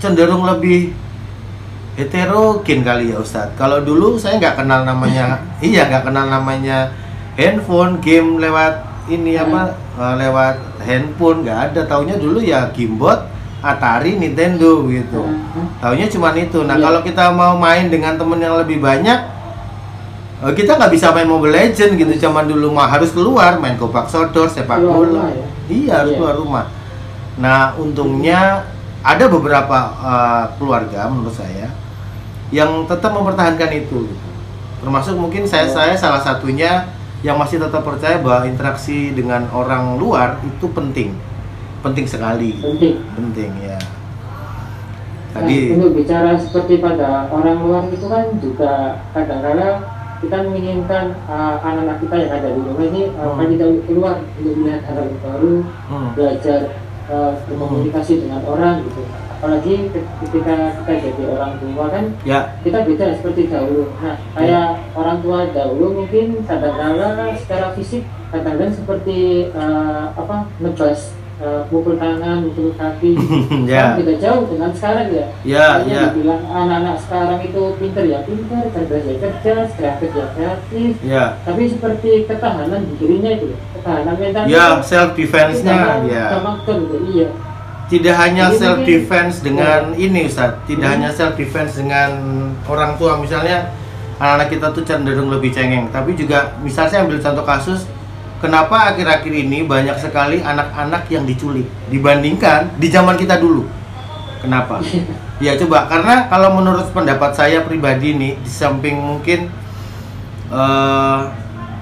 cenderung 0.02 0.44
lebih 0.44 0.92
heterogen 1.96 2.84
kali 2.84 3.14
ya 3.14 3.22
Ustadz. 3.22 3.56
Kalau 3.56 3.80
dulu 3.80 4.20
saya 4.20 4.36
nggak 4.36 4.60
kenal 4.60 4.84
namanya 4.84 5.40
iya 5.64 5.88
nggak 5.88 6.04
kenal 6.10 6.26
namanya 6.28 6.90
handphone 7.38 8.02
game 8.02 8.36
lewat 8.42 8.82
ini 9.08 9.38
apa 9.38 9.72
eh, 9.96 10.14
lewat 10.26 10.56
handphone 10.84 11.46
nggak 11.46 11.58
ada. 11.72 11.80
Taunya 11.86 12.18
dulu 12.18 12.42
ya 12.42 12.68
gamebot 12.74 13.33
Atari 13.64 14.14
Nintendo 14.14 14.84
gitu 14.86 15.24
hmm, 15.24 15.80
taunya 15.80 16.04
cuma 16.06 16.30
itu 16.32 16.60
nah 16.62 16.76
Iya. 16.76 16.84
kalau 16.84 17.00
kita 17.00 17.24
mau 17.32 17.56
main 17.56 17.88
dengan 17.88 18.14
temen 18.14 18.36
yang 18.36 18.54
lebih 18.56 18.78
banyak 18.78 19.18
eh, 20.44 20.52
kita 20.52 20.76
nggak 20.76 20.92
bisa 20.92 21.10
main 21.10 21.24
Mobile 21.24 21.54
Legend 21.54 21.96
gitu 21.96 22.12
zaman 22.20 22.44
dulu 22.44 22.70
mah 22.70 22.86
harus 22.86 23.10
keluar 23.10 23.56
main 23.56 23.74
kopak 23.74 24.06
sodor 24.06 24.46
sepak 24.46 24.78
bola 24.78 25.30
ya? 25.30 25.46
iya 25.66 25.92
harus 26.02 26.12
Iya. 26.12 26.18
keluar 26.20 26.36
rumah 26.36 26.64
nah 27.34 27.74
untungnya 27.74 28.62
ada 29.00 29.24
beberapa 29.26 29.78
eh, 29.96 30.44
keluarga 30.56 31.08
menurut 31.08 31.32
saya 31.32 31.72
yang 32.52 32.86
tetap 32.86 33.10
mempertahankan 33.10 33.70
itu 33.74 34.06
gitu. 34.06 34.28
termasuk 34.78 35.16
mungkin 35.16 35.42
saya 35.42 35.64
Iya. 35.64 35.74
saya 35.74 35.94
salah 35.96 36.20
satunya 36.20 36.86
yang 37.24 37.40
masih 37.40 37.56
tetap 37.56 37.80
percaya 37.80 38.20
bahwa 38.20 38.44
interaksi 38.44 39.08
dengan 39.10 39.48
orang 39.48 39.96
luar 39.96 40.36
itu 40.44 40.68
penting 40.68 41.16
penting 41.84 42.06
sekali 42.08 42.50
penting. 42.58 42.96
penting 43.12 43.50
ya 43.60 43.76
Nah, 45.34 45.42
tadi 45.42 45.74
untuk 45.74 45.98
bicara 45.98 46.38
seperti 46.38 46.78
pada 46.78 47.26
orang 47.26 47.58
luar 47.60 47.90
itu 47.90 48.06
kan 48.06 48.38
juga 48.38 49.02
kadang-kadang 49.10 49.82
kita 50.22 50.46
menginginkan 50.46 51.10
uh, 51.26 51.58
anak-anak 51.58 51.98
kita 52.00 52.16
yang 52.22 52.32
ada 52.32 52.48
di 52.48 52.60
rumah 52.62 52.86
ini 52.86 53.02
uh, 53.12 53.34
Hmm. 53.34 53.50
kita 53.50 53.66
keluar 53.82 54.14
untuk 54.38 54.54
melihat 54.56 54.82
hal 54.86 55.10
baru, 55.18 55.54
hmm, 55.90 56.08
belajar 56.14 56.60
uh, 57.10 57.34
berkomunikasi 57.44 58.22
dengan 58.22 58.46
orang 58.46 58.86
gitu. 58.86 59.02
Apalagi 59.34 59.74
ke- 59.90 60.06
ketika 60.22 60.54
kita 60.80 60.92
jadi 61.02 61.22
orang 61.28 61.52
tua 61.58 61.84
kan 61.90 62.04
ya 62.22 62.40
kita 62.62 62.78
beda 62.86 63.06
seperti 63.18 63.42
dahulu. 63.50 63.90
Nah, 64.00 64.16
kayak 64.32 64.66
orang 64.94 65.18
tua 65.18 65.38
dahulu 65.50 65.86
mungkin 65.98 66.46
kadang-kadang 66.46 67.34
secara 67.36 67.74
fisik 67.74 68.06
kadang-kadang 68.30 68.70
seperti 68.70 69.50
uh, 69.50 70.14
apa 70.14 70.46
nebas, 70.62 71.10
uh, 71.44 71.62
pukul 71.68 72.00
tangan, 72.00 72.48
pukul 72.48 72.72
kaki. 72.74 73.12
ya 73.68 73.94
Kan 73.94 74.00
beda 74.00 74.14
jauh 74.16 74.48
dengan 74.48 74.70
sekarang 74.72 75.08
ya. 75.12 75.26
ya 75.44 75.66
ya 75.84 76.00
dibilang 76.10 76.40
anak-anak 76.42 76.96
sekarang 77.04 77.38
itu 77.44 77.62
pinter 77.76 78.04
ya 78.08 78.18
pinter, 78.24 78.62
cerdas 78.72 79.04
ya 79.04 79.14
cerdas, 79.20 79.68
kreatif 79.76 80.10
ya 80.10 80.26
kreatif. 80.32 80.92
ya 81.04 81.24
Tapi 81.44 81.62
seperti 81.68 82.10
ketahanan 82.24 82.80
di 82.88 82.94
dirinya 82.96 83.30
itu, 83.36 83.52
ketahanan 83.76 84.14
mental. 84.16 84.42
ya 84.48 84.64
self 84.80 85.12
defense 85.12 85.60
nya 85.60 86.00
ya 86.02 86.26
gitu, 86.56 86.96
iya. 87.12 87.28
tidak 87.92 88.14
hanya 88.16 88.44
Jadi 88.48 88.58
self 88.58 88.78
defense 88.82 89.34
dengan 89.44 89.92
ini 89.94 90.24
Ustaz 90.24 90.56
tidak 90.64 90.88
Hmm. 90.88 90.94
hanya 90.96 91.10
self 91.12 91.36
defense 91.36 91.76
dengan 91.76 92.10
orang 92.64 92.96
tua 92.96 93.20
misalnya 93.20 93.68
anak-anak 94.16 94.48
kita 94.48 94.66
tuh 94.72 94.84
cenderung 94.86 95.28
lebih 95.28 95.52
cengeng 95.52 95.92
tapi 95.92 96.16
juga 96.16 96.56
misal 96.64 96.88
saya 96.88 97.04
ambil 97.04 97.20
contoh 97.20 97.44
kasus 97.44 97.84
kenapa 98.44 98.92
akhir-akhir 98.92 99.32
ini 99.32 99.64
banyak 99.64 99.96
sekali 99.96 100.44
anak-anak 100.44 101.08
yang 101.08 101.24
diculik? 101.24 101.64
Dibandingkan 101.88 102.76
di 102.76 102.92
zaman 102.92 103.16
kita 103.16 103.40
dulu. 103.40 103.64
Kenapa? 104.44 104.84
Ya 105.42 105.58
coba. 105.58 105.90
Karena 105.90 106.30
kalau 106.30 106.54
menurut 106.54 106.94
pendapat 106.94 107.34
saya 107.34 107.66
pribadi 107.66 108.14
nih 108.14 108.38
di 108.38 108.46
samping 108.46 108.94
mungkin 108.94 109.50
eh, 110.46 111.20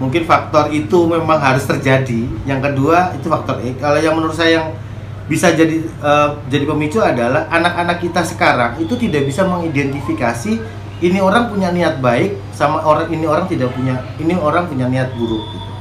mungkin 0.00 0.22
faktor 0.24 0.72
itu 0.72 1.04
memang 1.04 1.36
harus 1.36 1.68
terjadi. 1.68 2.24
Yang 2.48 2.72
kedua 2.72 3.12
itu 3.12 3.28
faktor 3.28 3.60
E. 3.60 3.76
Kalau 3.76 4.00
yang 4.00 4.16
menurut 4.16 4.32
saya 4.32 4.56
yang 4.64 4.72
bisa 5.28 5.52
jadi 5.52 5.84
eh, 5.84 6.28
jadi 6.48 6.64
pemicu 6.64 7.04
adalah 7.04 7.44
anak-anak 7.52 8.00
kita 8.00 8.24
sekarang 8.24 8.80
itu 8.80 8.96
tidak 8.96 9.28
bisa 9.28 9.44
mengidentifikasi 9.44 10.56
ini 11.02 11.18
orang 11.20 11.52
punya 11.52 11.68
niat 11.74 12.00
baik 12.00 12.40
sama 12.56 12.80
orang 12.80 13.10
ini 13.12 13.28
orang 13.28 13.44
tidak 13.50 13.68
punya 13.76 14.00
ini 14.16 14.32
orang 14.32 14.64
punya 14.64 14.88
niat 14.88 15.12
buruk 15.12 15.44
gitu. 15.50 15.71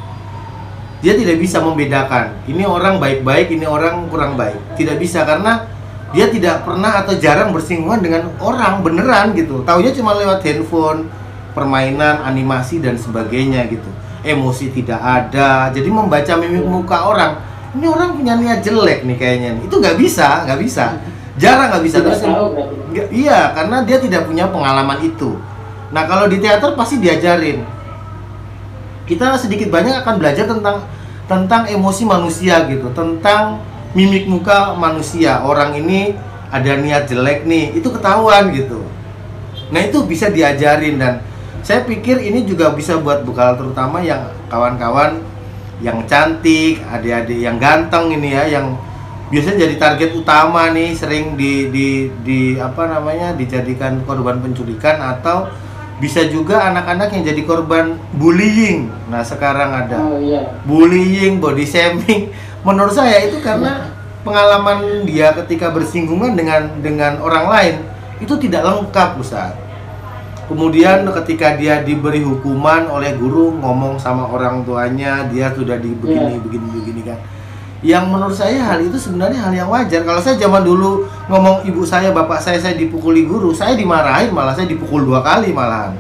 Dia 1.01 1.17
tidak 1.17 1.41
bisa 1.41 1.57
membedakan 1.57 2.45
ini 2.45 2.61
orang 2.61 3.01
baik-baik, 3.01 3.49
ini 3.49 3.65
orang 3.65 4.05
kurang 4.07 4.37
baik. 4.37 4.77
Tidak 4.77 5.01
bisa 5.01 5.25
karena 5.25 5.65
dia 6.13 6.29
tidak 6.29 6.67
pernah 6.67 7.01
atau 7.01 7.17
jarang 7.17 7.49
bersinggungan 7.55 7.99
dengan 8.05 8.29
orang 8.37 8.85
beneran 8.85 9.33
gitu. 9.33 9.65
Taunya 9.65 9.89
cuma 9.95 10.13
lewat 10.13 10.45
handphone, 10.45 11.09
permainan, 11.57 12.21
animasi 12.21 12.83
dan 12.83 12.99
sebagainya 13.01 13.65
gitu. 13.71 13.87
Emosi 14.21 14.69
tidak 14.69 15.01
ada. 15.01 15.73
Jadi 15.73 15.89
membaca 15.89 16.37
mimik 16.37 16.67
muka 16.69 16.97
orang, 17.09 17.41
ini 17.73 17.87
orang 17.87 18.13
punya 18.13 18.37
niat 18.37 18.59
jelek 18.61 19.01
nih 19.07 19.17
kayaknya. 19.17 19.49
nih. 19.57 19.63
Itu 19.65 19.81
nggak 19.81 19.97
bisa, 19.97 20.45
nggak 20.45 20.59
bisa. 20.61 20.85
Jarang 21.39 21.73
nggak 21.73 21.83
bisa 21.87 21.97
Tidak 22.03 22.07
terus. 22.11 22.21
tahu 22.21 22.47
iya, 23.09 23.55
karena 23.55 23.81
dia 23.87 23.97
tidak 23.97 24.27
punya 24.27 24.45
pengalaman 24.51 24.99
itu. 24.99 25.39
Nah, 25.95 26.03
kalau 26.07 26.27
di 26.27 26.37
teater 26.37 26.75
pasti 26.75 26.99
diajarin. 26.99 27.63
Kita 29.12 29.36
sedikit 29.36 29.67
banyak 29.67 29.91
akan 29.91 30.15
belajar 30.24 30.47
tentang 30.47 30.88
tentang 31.28 31.67
emosi 31.67 32.08
manusia 32.08 32.63
gitu, 32.71 32.88
tentang 32.95 33.60
mimik 33.91 34.24
muka 34.32 34.71
manusia. 34.80 35.43
Orang 35.43 35.76
ini 35.76 36.15
ada 36.47 36.80
niat 36.80 37.12
jelek 37.12 37.43
nih, 37.43 37.76
itu 37.76 37.91
ketahuan 37.91 38.56
gitu. 38.56 38.88
Nah, 39.71 39.84
itu 39.84 40.04
bisa 40.08 40.32
diajarin 40.32 40.95
dan 40.95 41.19
saya 41.60 41.84
pikir 41.84 42.24
ini 42.24 42.47
juga 42.47 42.71
bisa 42.71 43.00
buat 43.00 43.28
bekal 43.28 43.60
terutama 43.60 44.00
yang 44.00 44.32
kawan-kawan 44.47 45.19
yang 45.84 46.04
cantik, 46.08 46.80
adik-adik 46.88 47.39
yang 47.39 47.60
ganteng 47.60 48.15
ini 48.15 48.32
ya, 48.32 48.47
yang 48.47 48.80
biasanya 49.32 49.67
jadi 49.67 49.76
target 49.80 50.12
utama 50.12 50.71
nih 50.76 50.91
sering 50.91 51.39
di 51.39 51.71
di 51.71 51.88
di 52.24 52.39
apa 52.60 52.88
namanya 52.91 53.32
dijadikan 53.32 54.04
korban 54.04 54.43
penculikan 54.43 55.00
atau 55.00 55.47
bisa 56.01 56.25
juga 56.25 56.65
anak-anak 56.65 57.13
yang 57.13 57.23
jadi 57.29 57.41
korban 57.45 57.93
bullying. 58.17 58.89
Nah, 59.07 59.21
sekarang 59.21 59.69
ada 59.69 60.01
Oh 60.01 60.17
iya. 60.17 60.57
bullying, 60.65 61.37
body 61.37 61.61
shaming. 61.63 62.33
Menurut 62.65 62.91
saya 62.91 63.21
itu 63.29 63.37
karena 63.39 63.93
pengalaman 64.25 65.05
dia 65.05 65.29
ketika 65.37 65.69
bersinggungan 65.69 66.33
dengan 66.33 66.81
dengan 66.81 67.21
orang 67.21 67.45
lain 67.45 67.75
itu 68.17 68.33
tidak 68.41 68.65
lengkap, 68.65 69.21
Ustaz. 69.21 69.53
Kemudian 70.49 71.07
ketika 71.21 71.55
dia 71.55 71.79
diberi 71.79 72.19
hukuman 72.19 72.91
oleh 72.91 73.15
guru 73.15 73.55
ngomong 73.55 73.95
sama 73.95 74.27
orang 74.27 74.67
tuanya, 74.67 75.23
dia 75.31 75.47
sudah 75.53 75.79
di 75.79 75.95
begini 75.95 76.35
Iya. 76.35 76.43
begini 76.43 76.67
begini 76.75 77.01
kan. 77.07 77.19
Yang 77.81 78.05
menurut 78.13 78.37
saya 78.37 78.61
hal 78.61 78.77
itu 78.77 78.93
sebenarnya 78.93 79.41
hal 79.41 79.53
yang 79.53 79.69
wajar. 79.69 80.05
Kalau 80.05 80.21
saya 80.21 80.37
zaman 80.37 80.61
dulu 80.61 81.09
ngomong 81.25 81.65
ibu 81.65 81.81
saya 81.81 82.13
bapak 82.13 82.37
saya 82.37 82.61
saya 82.61 82.77
dipukuli 82.77 83.25
guru 83.25 83.49
saya 83.57 83.73
dimarahin 83.73 84.29
malah 84.29 84.53
saya 84.53 84.69
dipukul 84.69 85.01
dua 85.01 85.25
kali 85.25 85.49
malahan. 85.49 85.97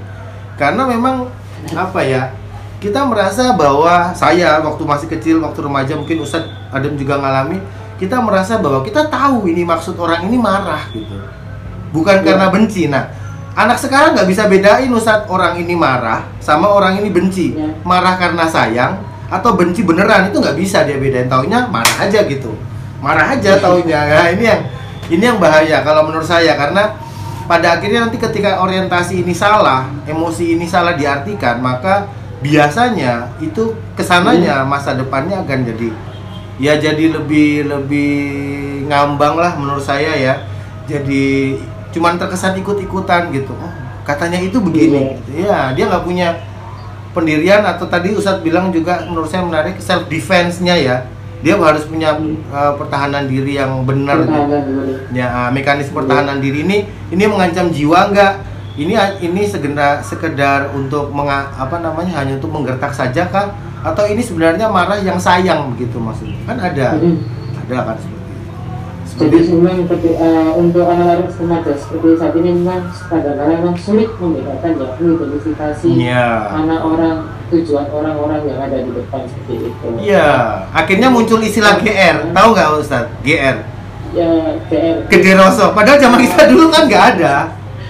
Karena 0.61 0.85
memang 0.85 1.25
apa 1.73 2.01
ya 2.05 2.29
kita 2.77 3.01
merasa 3.05 3.53
bahwa 3.57 4.13
saya 4.13 4.61
waktu 4.61 4.83
masih 4.85 5.07
kecil 5.09 5.41
waktu 5.41 5.57
remaja 5.61 5.93
mungkin 5.97 6.21
Ustadz 6.21 6.49
Adam 6.69 6.93
juga 6.97 7.17
ngalami 7.17 7.57
kita 7.97 8.17
merasa 8.21 8.57
bahwa 8.61 8.81
kita 8.81 9.09
tahu 9.09 9.45
ini 9.49 9.61
maksud 9.65 9.97
orang 9.97 10.25
ini 10.29 10.37
marah 10.37 10.85
gitu. 10.93 11.17
Bukan 11.93 12.21
Iya. 12.21 12.25
karena 12.25 12.45
benci. 12.53 12.89
Nah 12.89 13.09
anak 13.57 13.81
sekarang 13.81 14.13
nggak 14.13 14.29
bisa 14.29 14.45
bedain 14.45 14.89
Ustadz 14.93 15.29
orang 15.33 15.57
ini 15.57 15.73
marah 15.73 16.29
sama 16.37 16.69
orang 16.69 17.01
ini 17.01 17.09
benci. 17.09 17.57
Iya. 17.57 17.73
marah 17.81 18.21
karena 18.21 18.45
sayang 18.45 19.01
atau 19.31 19.55
benci 19.55 19.87
beneran 19.87 20.27
itu 20.27 20.43
nggak 20.43 20.57
bisa 20.59 20.83
dia 20.83 20.99
bedain. 20.99 21.31
Taunya 21.31 21.71
marah 21.71 21.97
aja 22.03 22.27
gitu. 22.27 22.51
Marah 22.99 23.31
aja 23.31 23.57
taunya. 23.63 23.99
Nah 24.11 24.27
ini 24.35 24.43
yang 24.43 24.61
ini 25.07 25.23
yang 25.23 25.39
bahaya 25.39 25.79
kalau 25.87 26.03
menurut 26.11 26.27
saya. 26.27 26.59
Karena 26.59 26.99
pada 27.47 27.79
akhirnya 27.79 28.05
nanti 28.05 28.19
ketika 28.19 28.59
orientasi 28.59 29.23
ini 29.23 29.31
salah 29.31 29.87
emosi 30.03 30.59
ini 30.59 30.67
salah 30.67 30.93
diartikan 30.93 31.59
maka 31.63 32.07
biasanya 32.43 33.31
itu 33.39 33.75
ke 33.95 34.03
sananya 34.03 34.63
masa 34.63 34.95
depannya 34.95 35.43
akan 35.43 35.67
jadi 35.67 35.89
ya 36.61 36.77
jadi 36.77 37.11
lebih 37.11 37.67
lebih 37.67 38.13
ngambang 38.91 39.39
lah 39.39 39.55
menurut 39.55 39.81
saya 39.81 40.11
ya. 40.13 40.35
Jadi 40.85 41.55
cuman 41.95 42.19
terkesan 42.19 42.59
ikut-ikutan 42.59 43.31
gitu. 43.31 43.55
Oh, 43.55 43.73
katanya 44.03 44.37
itu 44.37 44.59
begini. 44.59 45.15
Gitu. 45.23 45.47
ya 45.47 45.71
dia 45.71 45.87
nggak 45.87 46.03
punya 46.03 46.35
pendirian 47.11 47.63
atau 47.63 47.87
tadi 47.87 48.15
Ustadz 48.15 48.43
bilang 48.43 48.71
juga 48.71 49.03
menurut 49.07 49.27
saya 49.27 49.43
menarik 49.43 49.79
self 49.79 50.07
defense-nya 50.07 50.75
ya. 50.77 50.97
Dia 51.41 51.57
harus 51.57 51.89
punya 51.89 52.13
uh, 52.53 52.77
pertahanan 52.77 53.25
diri 53.25 53.57
yang 53.57 53.81
benar 53.81 54.21
gitu. 54.21 54.41
Ya 55.09 55.27
uh, 55.33 55.49
mekanisme 55.49 55.97
pertahanan 55.97 56.37
diri 56.37 56.61
ini 56.61 56.85
ini 57.09 57.23
mengancam 57.25 57.73
jiwa 57.73 58.13
enggak? 58.13 58.33
Ini 58.77 58.93
ini 59.19 59.43
sekedar 59.49 59.99
sekedar 60.05 60.71
untuk 60.71 61.11
menga, 61.11 61.51
apa 61.59 61.81
namanya 61.81 62.23
hanya 62.23 62.39
untuk 62.39 62.53
menggertak 62.55 62.93
saja 62.93 63.27
kah? 63.27 63.51
Atau 63.81 64.05
ini 64.05 64.21
sebenarnya 64.21 64.69
marah 64.69 65.01
yang 65.01 65.17
sayang 65.17 65.73
begitu 65.73 65.97
maksudnya? 65.97 66.37
Kan 66.45 66.57
ada. 66.61 66.95
Mm. 66.95 67.17
ada 67.67 67.77
kan 67.89 68.20
Jadi 69.11 69.37
memang 69.53 69.75
seperti, 69.85 70.09
eh, 70.15 70.49
untuk 70.55 70.85
anak-anak 70.87 71.29
remaja 71.35 71.73
seperti 71.75 72.07
saat 72.15 72.33
ini 72.39 72.49
memang 72.57 72.87
kadang-kadang 72.89 73.59
memang 73.59 73.75
sulit 73.75 74.09
membedakan 74.17 74.71
ya 74.79 74.87
mengidentifikasi 74.97 75.87
Iya. 75.91 76.27
mana 76.55 76.75
orang 76.79 77.17
tujuan 77.51 77.85
orang-orang 77.91 78.41
yang 78.47 78.59
ada 78.63 78.77
di 78.79 78.91
depan 78.95 79.21
seperti 79.27 79.53
itu. 79.67 79.87
Iya, 79.99 80.29
akhirnya 80.71 81.07
muncul 81.11 81.43
istilah 81.43 81.83
GR. 81.83 82.31
Tahu 82.31 82.47
nggak 82.55 82.67
Ustaz? 82.79 83.05
GR. 83.21 83.57
Ya 84.15 84.29
PR. 84.71 84.95
Gede 85.11 85.31
rosok. 85.35 85.75
Padahal 85.75 85.99
zaman 85.99 86.19
kita 86.23 86.43
dulu 86.47 86.65
kan 86.71 86.83
nggak 86.87 87.03
ada. 87.15 87.35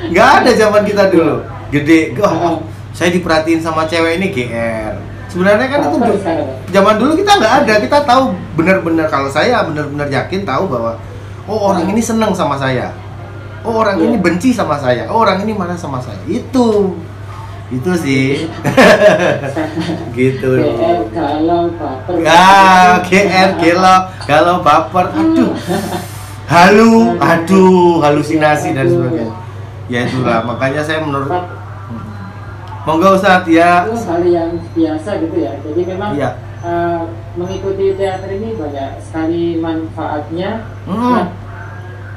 Nggak 0.10 0.30
ada 0.42 0.52
zaman 0.58 0.82
kita 0.82 1.04
dulu. 1.14 1.36
Gede. 1.70 2.18
Oh, 2.18 2.66
saya 2.92 3.14
diperhatiin 3.14 3.62
sama 3.62 3.86
cewek 3.86 4.18
ini 4.18 4.28
GR. 4.34 4.94
Sebenarnya 5.32 5.68
kan 5.72 5.80
itu 5.88 5.98
zaman 6.76 6.96
dulu 7.00 7.16
kita 7.16 7.32
nggak 7.40 7.54
ada. 7.64 7.74
Kita 7.80 7.98
tahu 8.04 8.36
benar-benar 8.60 9.08
kalau 9.08 9.32
saya 9.32 9.64
benar-benar 9.64 10.12
yakin 10.12 10.44
tahu 10.44 10.68
bahwa 10.68 11.00
oh 11.52 11.76
orang 11.76 11.92
ini 11.92 12.00
seneng 12.00 12.32
sama 12.32 12.56
saya. 12.56 12.96
Oh 13.62 13.76
orang 13.78 14.00
Iya. 14.00 14.08
ini 14.08 14.18
benci 14.18 14.56
sama 14.56 14.80
saya. 14.80 15.12
Oh 15.12 15.20
orang 15.22 15.44
ini 15.44 15.52
marah 15.52 15.76
sama 15.76 16.00
saya. 16.00 16.18
Itu. 16.26 16.96
Itu 17.68 17.92
sih. 17.96 18.48
gitu. 20.18 20.50
PR 20.60 21.00
kalau 21.12 21.72
baper. 21.76 22.16
Ya, 22.20 23.00
GR, 23.04 23.50
gelo, 23.60 23.96
galau 24.28 24.58
baper, 24.60 25.06
aduh, 25.12 25.52
halu, 26.48 27.16
aduh, 27.16 28.04
halusinasi 28.04 28.76
dan 28.76 28.88
sebagainya. 28.92 29.32
Ya 29.88 30.04
itulah, 30.04 30.44
makanya 30.44 30.84
saya 30.84 31.00
menurut, 31.00 31.32
monggo 32.84 33.16
Ustadz 33.16 33.48
ya, 33.48 33.88
itu 33.88 33.96
hal 34.04 34.24
yang 34.24 34.52
biasa 34.76 35.10
gitu 35.20 35.36
ya. 35.40 35.52
Jadi 35.64 35.82
memang 35.88 36.12
Iya. 36.16 36.30
eh, 36.64 37.02
mengikuti 37.34 37.96
teater 37.96 38.30
ini 38.30 38.56
banyak 38.56 38.90
sekali 39.00 39.56
manfaatnya. 39.58 40.68
Hmm. 40.84 41.14
Nah, 41.16 41.26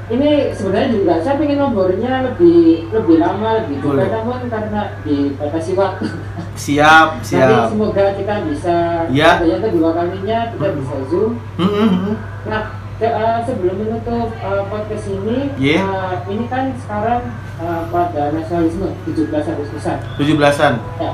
ini 0.05 0.53
sebenarnya 0.53 0.89
juga 0.93 1.13
saya 1.25 1.41
ingin 1.41 1.59
ngobrolnya 1.59 2.13
lebih 2.29 2.93
lebih 2.93 3.17
lama 3.19 3.65
lebih 3.65 3.81
juga 3.81 4.05
namun 4.13 4.41
karena 4.47 4.81
dibatasi 5.01 5.73
waktu. 5.75 6.07
siap, 6.55 7.25
siap. 7.25 7.73
semoga 7.73 8.13
kita 8.13 8.45
bisa 8.45 8.77
Ya. 9.09 9.41
ternyata 9.41 9.73
dua 9.73 9.91
kalinya 9.93 10.53
kita 10.53 10.69
bisa 10.77 10.95
zoom. 11.09 11.41
Hmm, 11.57 11.67
hmm, 11.67 11.89
hmm. 11.89 12.15
Nah, 12.45 12.63
ke- 12.95 13.11
eh, 13.11 13.39
sebelum 13.43 13.77
menutup 13.81 14.29
eh, 14.31 14.63
podcast 14.69 15.07
ini, 15.09 15.39
Iya. 15.57 15.81
eh, 15.83 16.15
ini 16.29 16.45
kan 16.47 16.69
sekarang 16.79 17.23
eh, 17.59 17.83
pada 17.89 18.23
nasionalisme 18.31 18.93
17 19.09 19.47
Agustusan. 19.49 19.99
17-an. 20.21 20.75
Ya, 21.01 21.13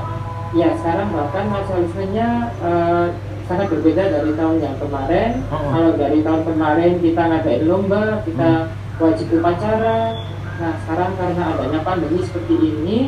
ya 0.50 0.68
sekarang 0.74 1.14
bahkan 1.14 1.46
nasionalismenya 1.46 2.28
eh, 2.58 3.06
sangat 3.50 3.66
berbeda 3.66 4.14
dari 4.14 4.30
tahun 4.38 4.56
yang 4.62 4.76
kemarin. 4.78 5.42
Oh. 5.50 5.58
Kalau 5.74 5.90
dari 5.98 6.22
tahun 6.22 6.42
kemarin 6.46 6.92
kita 7.02 7.22
ngadain 7.26 7.64
lomba, 7.66 8.22
kita 8.22 8.50
wajib 9.02 9.26
upacara. 9.42 10.14
Nah, 10.62 10.72
sekarang 10.86 11.10
karena 11.18 11.42
adanya 11.56 11.80
pandemi 11.82 12.20
seperti 12.22 12.54
ini, 12.54 12.98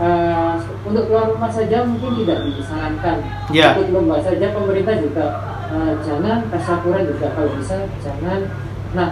eh, 0.00 0.54
untuk 0.88 1.04
keluar 1.10 1.36
rumah 1.36 1.52
saja 1.52 1.84
mungkin 1.84 2.24
tidak 2.24 2.38
disarankan. 2.48 3.18
Ya. 3.52 3.76
Ikut 3.76 3.92
lomba 3.92 4.24
saja 4.24 4.46
pemerintah 4.56 4.96
juga 5.04 5.26
eh, 5.74 5.92
jangan, 6.06 6.38
tasakuran 6.48 7.02
juga 7.04 7.34
kalau 7.34 7.50
bisa 7.58 7.76
jangan. 7.98 8.40
Nah, 8.94 9.10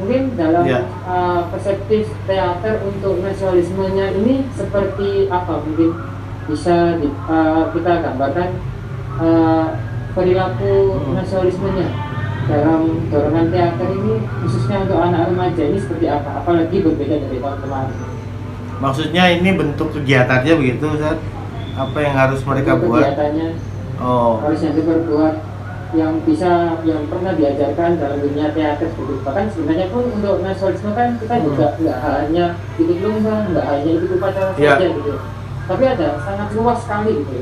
mungkin 0.00 0.34
dalam 0.34 0.64
Ya. 0.66 0.82
eh, 0.82 1.40
perseptif 1.52 2.10
teater 2.26 2.80
untuk 2.82 3.22
nasionalismenya 3.22 4.18
ini 4.18 4.48
seperti 4.56 5.28
apa? 5.30 5.62
Mungkin 5.62 5.90
bisa 6.48 6.96
di- 6.98 7.12
eh, 7.12 7.62
kita 7.70 7.92
gambarkan 8.02 8.50
perilaku 10.18 10.74
Hmm. 10.98 11.14
nasionalismenya 11.14 11.88
dalam 12.44 12.80
dorongan 13.06 13.46
teater 13.48 13.88
ini 13.88 14.14
khususnya 14.42 14.82
untuk 14.82 14.98
anak 14.98 15.30
remaja 15.30 15.62
ini 15.62 15.78
seperti 15.78 16.06
apa? 16.08 16.42
Apalagi 16.42 16.76
berbeda 16.80 17.14
dari 17.22 17.38
tahun 17.38 17.58
kemarin. 17.62 17.96
Maksudnya 18.78 19.24
ini 19.32 19.50
bentuk 19.52 19.88
kegiatannya 19.92 20.54
begitu 20.56 20.84
Ustadz? 20.88 21.22
Apa 21.74 21.98
yang 22.00 22.14
harus 22.16 22.42
mereka 22.42 22.74
Untuk 22.74 22.90
buat? 22.90 23.02
Kegiatannya 23.04 23.48
Oh, 23.98 24.38
harus 24.38 24.60
yang 24.60 24.74
diperbuat 24.74 25.34
yang 25.90 26.12
bisa 26.20 26.50
yang 26.84 27.02
pernah 27.08 27.32
diajarkan 27.32 27.96
dalam 27.96 28.18
dunia 28.20 28.52
teater 28.52 28.86
seperti 28.86 29.08
itu. 29.08 29.24
bahkan 29.24 29.46
sebenarnya 29.48 29.86
pun 29.88 30.04
untuk 30.12 30.34
nasionalisme 30.38 30.92
kan 30.92 31.16
kita 31.16 31.34
Hmm. 31.34 31.44
juga 31.48 31.66
nggak 31.74 31.98
hanya 31.98 32.44
ikut 32.76 32.98
lomba 33.00 33.34
nggak 33.48 33.64
hanya 33.66 33.90
ikut 33.96 34.10
upacara 34.12 34.50
Iya. 34.54 34.72
saja 34.76 34.86
gitu 34.90 35.14
tapi 35.64 35.84
ada 35.84 36.08
sangat 36.20 36.48
luas 36.52 36.78
sekali 36.80 37.12
gitu 37.18 37.40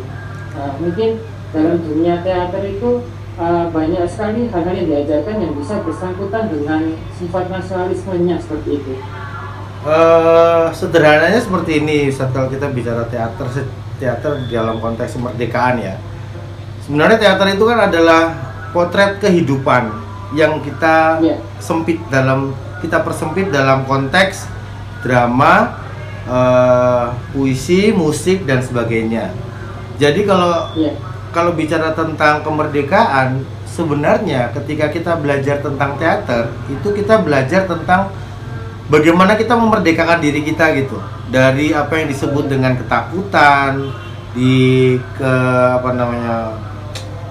Nah, 0.56 0.72
mungkin 0.80 1.10
dalam 1.56 1.80
dunia 1.80 2.20
teater 2.20 2.60
itu 2.62 3.00
uh, 3.34 3.64
banyak 3.72 4.04
sekali 4.04 4.52
hal-hal 4.52 4.74
yang 4.76 4.88
diajarkan 4.92 5.36
yang 5.40 5.52
bisa 5.56 5.80
bersangkutan 5.80 6.52
dengan 6.52 6.92
sifat 7.16 7.48
nasionalismenya 7.48 8.36
seperti 8.36 8.70
itu 8.76 8.94
Eh, 9.86 10.66
sederhananya 10.74 11.38
seperti 11.38 11.78
ini 11.78 12.10
Ustadz 12.10 12.34
kalau 12.34 12.50
kita 12.50 12.74
bicara 12.74 13.06
teater 13.06 13.46
teater 14.02 14.42
dalam 14.50 14.82
konteks 14.82 15.14
kemerdekaan 15.14 15.78
ya 15.78 15.94
sebenarnya 16.82 17.22
teater 17.22 17.54
itu 17.54 17.62
kan 17.62 17.86
adalah 17.86 18.34
potret 18.74 19.22
kehidupan 19.22 19.94
yang 20.34 20.58
kita 20.58 21.22
Iya. 21.22 21.38
sempit 21.62 22.02
dalam 22.10 22.50
kita 22.82 23.06
persempit 23.06 23.54
dalam 23.54 23.86
konteks 23.86 24.50
drama 25.06 25.78
eh, 26.26 27.06
puisi 27.30 27.94
musik 27.94 28.42
dan 28.42 28.66
sebagainya 28.66 29.30
jadi 30.02 30.18
kalau 30.26 30.74
Iya. 30.74 30.98
Kalau 31.36 31.52
bicara 31.52 31.92
tentang 31.92 32.40
kemerdekaan 32.40 33.44
sebenarnya 33.68 34.56
ketika 34.56 34.88
kita 34.88 35.12
belajar 35.20 35.60
tentang 35.60 36.00
teater 36.00 36.48
itu 36.72 36.88
kita 36.96 37.20
belajar 37.20 37.68
tentang 37.68 38.08
bagaimana 38.88 39.36
kita 39.36 39.52
memerdekakan 39.52 40.24
diri 40.24 40.40
kita 40.40 40.72
gitu. 40.80 40.96
Dari 41.28 41.76
apa 41.76 42.00
yang 42.00 42.08
disebut 42.08 42.48
dengan 42.48 42.72
ketakutan 42.80 43.92
di 44.32 44.96
ke 44.96 45.32
apa 45.76 45.92
namanya 45.92 46.56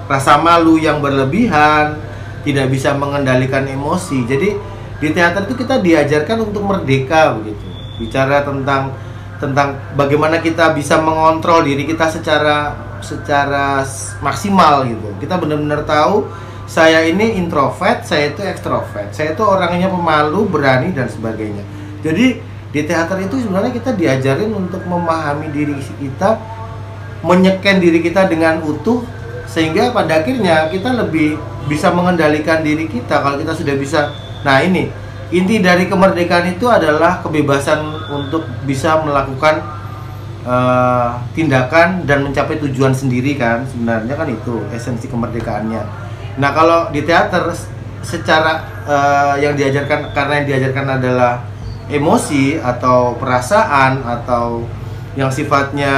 rasa 0.05 0.37
malu 0.37 0.77
yang 0.77 1.01
berlebihan 1.01 1.97
tidak 2.45 2.69
bisa 2.69 2.93
mengendalikan 2.93 3.65
emosi. 3.65 4.21
Jadi 4.29 4.53
di 5.01 5.09
teater 5.09 5.49
itu 5.49 5.57
kita 5.57 5.81
diajarkan 5.81 6.45
untuk 6.45 6.61
merdeka 6.61 7.33
begitu 7.41 7.65
bicara 7.97 8.45
tentang 8.45 8.93
tentang 9.41 9.75
bagaimana 9.97 10.39
kita 10.39 10.71
bisa 10.77 11.01
mengontrol 11.01 11.65
diri 11.65 11.83
kita 11.83 12.07
secara 12.07 12.71
secara 13.01 13.84
maksimal 14.21 14.86
gitu. 14.88 15.08
Kita 15.19 15.39
benar-benar 15.39 15.84
tahu 15.84 16.27
saya 16.65 17.05
ini 17.05 17.38
introvert 17.38 18.01
saya 18.10 18.34
itu 18.34 18.41
ekstrovert 18.41 19.13
saya 19.13 19.38
itu 19.38 19.43
orangnya 19.45 19.86
pemalu 19.86 20.49
berani 20.49 20.91
dan 20.91 21.05
sebagainya. 21.05 21.62
Jadi 22.01 22.41
di 22.75 22.81
teater 22.84 23.21
itu 23.23 23.39
sebenarnya 23.39 23.71
kita 23.71 23.95
diajarin 23.95 24.51
untuk 24.51 24.84
memahami 24.84 25.47
diri 25.53 25.77
kita 25.79 26.41
menyeken 27.23 27.81
diri 27.81 28.03
kita 28.03 28.27
dengan 28.27 28.62
utuh 28.62 29.01
sehingga 29.49 29.93
pada 29.93 30.21
akhirnya 30.21 30.67
kita 30.69 30.91
lebih 30.93 31.39
bisa 31.65 31.89
mengendalikan 31.93 32.62
diri 32.62 32.86
kita 32.86 33.21
kalau 33.21 33.38
kita 33.41 33.53
sudah 33.53 33.75
bisa. 33.77 34.01
Nah 34.45 34.62
ini. 34.62 35.05
Inti 35.34 35.58
dari 35.58 35.89
kemerdekaan 35.89 36.53
itu 36.53 36.69
adalah 36.69 37.17
kebebasan 37.25 37.81
untuk 38.13 38.45
bisa 38.62 39.01
melakukan 39.01 39.74
uh, 40.45 41.19
tindakan 41.34 42.08
dan 42.08 42.23
mencapai 42.23 42.62
tujuan 42.62 42.93
sendiri 42.93 43.36
kan 43.36 43.65
sebenarnya 43.67 44.15
kan 44.15 44.29
itu 44.29 44.62
esensi 44.71 45.10
kemerdekaannya 45.12 45.84
nah 46.39 46.49
kalau 46.53 46.93
di 46.93 47.03
teater 47.03 47.51
secara 48.05 48.62
uh, 48.86 49.36
yang 49.41 49.58
diajarkan 49.58 50.13
karena 50.13 50.34
yang 50.41 50.47
diajarkan 50.55 51.01
adalah 51.01 51.41
emosi 51.89 52.62
atau 52.62 53.17
perasaan 53.17 54.01
atau 54.05 54.65
yang 55.17 55.29
sifatnya 55.29 55.93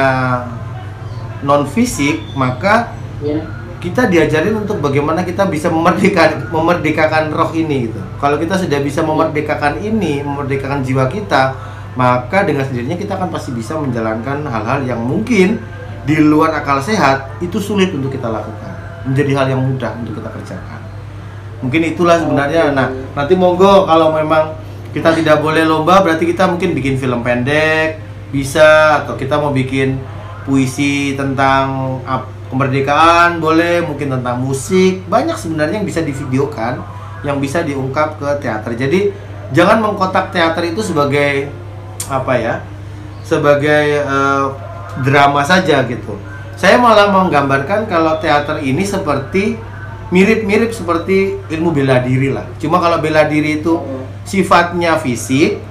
non 1.44 1.68
fisik 1.68 2.22
maka 2.34 2.92
yeah. 3.22 3.44
kita 3.78 4.10
diajarin 4.10 4.58
untuk 4.58 4.82
bagaimana 4.82 5.22
kita 5.22 5.46
bisa 5.48 5.70
memerdekakan 5.70 6.50
memerdekakan 6.50 7.30
roh 7.30 7.52
ini 7.54 7.92
gitu. 7.92 8.02
Kalau 8.18 8.42
kita 8.42 8.58
sudah 8.58 8.82
bisa 8.82 9.06
memerdekakan 9.06 9.78
ini, 9.78 10.26
memerdekakan 10.26 10.82
jiwa 10.82 11.06
kita, 11.06 11.54
maka 11.98 12.46
dengan 12.46 12.62
sendirinya 12.62 12.94
kita 12.94 13.18
akan 13.18 13.34
pasti 13.34 13.50
bisa 13.58 13.74
menjalankan 13.74 14.46
hal-hal 14.46 14.86
yang 14.86 15.02
mungkin 15.02 15.58
di 16.06 16.22
luar 16.22 16.54
akal 16.54 16.78
sehat 16.80 17.42
itu 17.42 17.58
sulit 17.58 17.90
untuk 17.90 18.14
kita 18.14 18.30
lakukan. 18.30 19.04
Menjadi 19.10 19.32
hal 19.34 19.48
yang 19.58 19.62
mudah 19.66 19.98
untuk 19.98 20.22
kita 20.22 20.30
kerjakan. 20.30 20.82
Mungkin 21.66 21.82
itulah 21.90 22.22
sebenarnya. 22.22 22.70
Nah, 22.70 22.94
nanti 23.18 23.34
monggo 23.34 23.90
kalau 23.90 24.14
memang 24.14 24.54
kita 24.94 25.14
tidak 25.18 25.42
boleh 25.42 25.66
lomba 25.68 26.00
berarti 26.06 26.26
kita 26.30 26.48
mungkin 26.48 26.72
bikin 26.78 26.96
film 26.96 27.22
pendek 27.22 28.00
bisa 28.32 29.04
atau 29.04 29.14
kita 29.14 29.38
mau 29.38 29.52
bikin 29.52 30.00
puisi 30.48 31.14
tentang 31.14 32.00
kemerdekaan 32.48 33.44
boleh 33.44 33.84
mungkin 33.84 34.18
tentang 34.20 34.40
musik 34.40 35.04
banyak 35.12 35.36
sebenarnya 35.36 35.84
yang 35.84 35.88
bisa 35.88 36.02
divideokan 36.02 36.80
yang 37.22 37.38
bisa 37.38 37.62
diungkap 37.62 38.16
ke 38.18 38.30
teater 38.40 38.72
jadi 38.74 39.12
jangan 39.52 39.84
mengkotak 39.84 40.32
teater 40.32 40.72
itu 40.72 40.82
sebagai 40.82 41.52
apa 42.08 42.34
ya 42.40 42.56
sebagai 43.28 44.04
uh, 44.08 44.56
drama 45.04 45.44
saja 45.44 45.84
gitu. 45.86 46.16
Saya 46.58 46.82
malah 46.82 47.14
menggambarkan 47.14 47.86
kalau 47.86 48.18
teater 48.18 48.64
ini 48.66 48.82
seperti 48.82 49.60
mirip-mirip 50.10 50.74
seperti 50.74 51.38
ilmu 51.52 51.70
bela 51.76 52.02
diri 52.02 52.34
lah. 52.34 52.48
Cuma 52.58 52.82
kalau 52.82 52.98
bela 52.98 53.28
diri 53.28 53.62
itu 53.62 53.78
sifatnya 54.28 55.00
fisik 55.00 55.64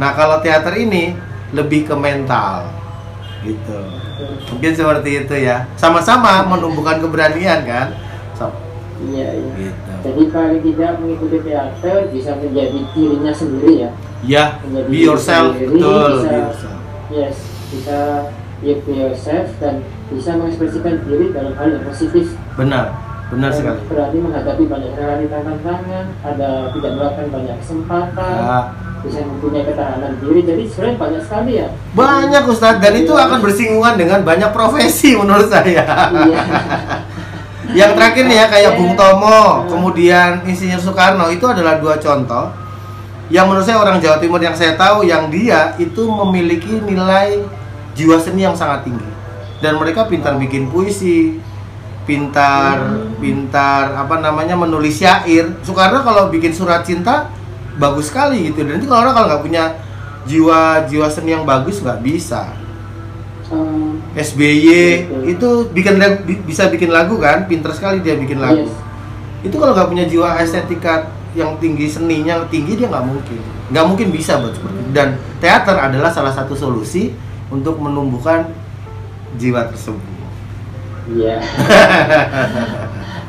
nah 0.00 0.16
kalau 0.16 0.40
teater 0.40 0.72
ini 0.80 1.12
lebih 1.52 1.84
ke 1.84 1.94
mental 1.94 2.64
gitu. 3.44 3.78
Mungkin 4.54 4.72
seperti 4.72 5.26
itu 5.26 5.34
ya. 5.36 5.68
Sama-sama 5.76 6.46
menumbuhkan 6.46 7.02
keberanian 7.02 7.66
kan 7.66 7.92
iya 9.10 9.28
iya. 9.34 9.52
Gitu. 9.58 9.90
jadi 10.02 10.22
paling 10.30 10.60
tidak 10.62 10.92
mengikuti 11.02 11.38
teater 11.42 11.98
bisa 12.14 12.30
menjadi 12.38 12.78
dirinya 12.94 13.32
sendiri 13.34 13.72
ya. 13.74 13.90
Ya 14.22 14.44
menjadi 14.62 14.86
be 14.86 14.98
yourself 15.02 15.50
sendiri, 15.58 15.74
betul 15.74 16.10
bisa, 16.14 16.30
be 16.30 16.38
yourself. 16.38 16.78
yes 17.10 17.36
bisa 17.72 17.98
ya 18.62 18.74
be 18.86 18.92
yourself 18.94 19.46
dan 19.58 19.74
bisa 20.12 20.30
mengekspresikan 20.38 20.94
diri 21.08 21.34
dalam 21.34 21.52
hal 21.58 21.68
yang 21.74 21.84
positif. 21.88 22.36
Benar 22.54 23.12
benar 23.32 23.48
dan 23.48 23.56
sekali. 23.56 23.80
berani 23.88 24.18
menghadapi 24.20 24.64
banyak 24.68 24.92
realita 24.92 25.40
tantangan 25.40 26.06
ada 26.20 26.50
tidak 26.76 26.90
melakukan 27.00 27.28
banyak 27.32 27.56
kesempatan 27.64 28.36
ya. 28.36 28.60
bisa 29.00 29.20
mempunyai 29.24 29.64
ketahanan 29.64 30.12
diri. 30.20 30.40
Jadi 30.44 30.62
sebenarnya 30.68 30.96
banyak 31.00 31.22
sekali 31.24 31.52
ya. 31.58 31.68
Banyak 31.96 32.42
Ustadz. 32.44 32.78
Dan 32.84 32.92
itu 33.00 33.12
akan 33.16 33.38
bersinggungan 33.40 33.94
dengan 33.96 34.20
banyak 34.22 34.50
profesi 34.52 35.16
menurut 35.16 35.48
saya. 35.48 35.82
Iya. 36.12 36.38
yang 37.72 37.92
terakhir 37.96 38.24
nih 38.28 38.36
ya 38.36 38.46
kayak 38.48 38.72
Bung 38.76 38.94
Tomo 38.94 39.66
kemudian 39.68 40.44
Insinyur 40.44 40.80
Soekarno 40.80 41.28
itu 41.32 41.44
adalah 41.48 41.80
dua 41.80 41.96
contoh 41.96 42.62
yang 43.32 43.48
menurut 43.48 43.64
saya 43.64 43.80
orang 43.80 43.96
Jawa 43.96 44.20
Timur 44.20 44.44
yang 44.44 44.52
saya 44.52 44.76
tahu 44.76 45.08
yang 45.08 45.32
dia 45.32 45.72
itu 45.80 46.04
memiliki 46.04 46.84
nilai 46.84 47.40
jiwa 47.96 48.20
seni 48.20 48.44
yang 48.44 48.52
sangat 48.52 48.84
tinggi. 48.84 49.08
Dan 49.64 49.80
mereka 49.80 50.04
pintar 50.04 50.36
bikin 50.36 50.68
puisi 50.68 51.40
pintar 52.04 52.82
hmm. 52.82 53.22
pintar 53.22 53.96
apa 53.96 54.20
namanya 54.20 54.52
menulis 54.52 55.00
syair. 55.00 55.48
Soekarno 55.64 56.04
kalau 56.04 56.28
bikin 56.28 56.52
surat 56.52 56.84
cinta 56.84 57.32
bagus 57.80 58.12
sekali 58.12 58.52
gitu. 58.52 58.68
Dan 58.68 58.76
nanti 58.76 58.84
kalau 58.84 59.00
orang 59.08 59.14
kalau 59.16 59.26
nggak 59.32 59.42
punya 59.48 59.64
jiwa 60.28 60.84
jiwa 60.84 61.08
seni 61.08 61.32
yang 61.32 61.48
bagus 61.48 61.80
nggak 61.80 62.04
bisa 62.04 62.52
hmm. 63.52 64.16
SBY 64.16 64.68
itu 65.28 65.48
bikin 65.70 66.00
bisa 66.48 66.72
bikin 66.72 66.88
lagu 66.88 67.20
kan 67.20 67.44
pinter 67.44 67.70
sekali 67.76 68.00
dia 68.00 68.16
bikin 68.16 68.40
lagu 68.40 68.64
yes. 68.64 68.74
itu 69.46 69.56
kalau 69.60 69.76
nggak 69.76 69.88
punya 69.92 70.04
jiwa 70.08 70.40
estetika 70.40 71.12
yang 71.32 71.56
tinggi 71.60 71.88
seninya 71.88 72.44
tinggi 72.48 72.76
dia 72.76 72.88
nggak 72.88 73.04
mungkin 73.04 73.40
nggak 73.72 73.84
mungkin 73.88 74.08
bisa 74.12 74.36
buat 74.40 74.52
seperti 74.52 74.78
itu 74.84 74.90
dan 74.92 75.08
teater 75.40 75.76
adalah 75.76 76.12
salah 76.12 76.32
satu 76.32 76.52
solusi 76.52 77.12
untuk 77.48 77.80
menumbuhkan 77.80 78.48
jiwa 79.36 79.68
tersebut 79.68 80.04
iya 81.12 81.40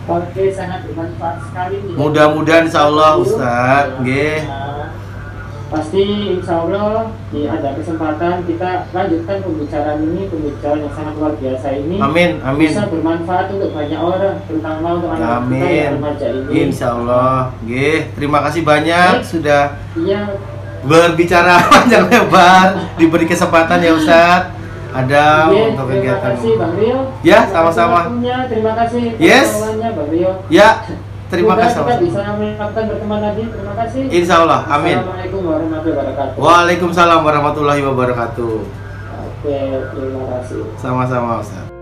Oke, 0.03 0.51
sangat 0.51 0.83
bermanfaat 0.83 1.39
sekali. 1.47 1.95
Mudah-mudahan 1.95 2.67
insya 2.67 2.91
Allah 2.91 3.15
Ustaz, 3.23 4.03
Nggih. 4.03 4.43
Pasti 5.73 6.37
insya 6.37 6.61
Allah 6.61 7.09
di 7.33 7.49
ada 7.49 7.73
kesempatan 7.73 8.45
kita 8.45 8.85
lanjutkan 8.93 9.41
pembicaraan 9.41 10.05
ini, 10.05 10.29
pembicaraan 10.29 10.85
yang 10.85 10.93
sangat 10.93 11.13
luar 11.17 11.33
biasa 11.33 11.67
ini. 11.81 11.97
Amin, 11.97 12.37
amin. 12.45 12.69
Bisa 12.69 12.85
bermanfaat 12.93 13.57
untuk 13.57 13.73
banyak 13.73 13.97
orang, 13.97 14.37
terutama 14.45 14.87
untuk 15.01 15.09
anak 15.17 15.29
amin. 15.41 15.49
kita 15.57 15.67
yang 15.73 15.93
remaja 15.97 16.27
ini. 16.29 16.51
Insya 16.69 16.87
Allah, 16.93 17.37
Nggih. 17.65 17.99
Terima 18.13 18.39
kasih 18.45 18.61
banyak 18.61 19.11
Baik. 19.17 19.25
sudah 19.25 19.63
iya. 19.97 20.21
berbicara 20.85 21.55
panjang 21.73 22.05
lebar, 22.05 22.67
diberi 23.01 23.25
kesempatan 23.25 23.81
ya 23.81 23.97
Ustaz 23.97 24.41
ada 24.93 25.49
yeah, 25.49 25.73
untuk 25.73 25.85
kegiatan. 25.89 26.21
Terima 26.21 26.37
kasih 26.37 26.51
Bang 26.61 26.73
Rio. 26.77 26.99
Ya, 27.25 27.39
sama-sama. 27.49 27.99
Terima 28.45 28.71
kasih. 28.77 29.03
Yes. 29.17 29.49
Bang 29.57 30.09
Rio. 30.13 30.31
Ya. 30.53 30.85
Terima 31.33 31.57
kasih. 31.57 31.81
Kita 31.81 31.97
bisa 31.97 32.21
melakukan 32.37 32.83
berteman 32.93 33.19
lagi. 33.25 33.43
Terima 33.49 33.73
kasih. 33.73 34.01
Insya 34.13 34.35
Allah. 34.45 34.61
Amin. 34.69 34.97
Assalamualaikum 35.01 35.41
warahmatullahi 35.49 35.97
wabarakatuh. 35.97 36.37
Waalaikumsalam 36.37 37.19
warahmatullahi 37.25 37.81
wabarakatuh. 37.81 38.53
Oke, 39.25 39.59
terima 39.97 40.23
kasih. 40.29 40.61
Sama-sama 40.77 41.41
Ustaz. 41.41 41.72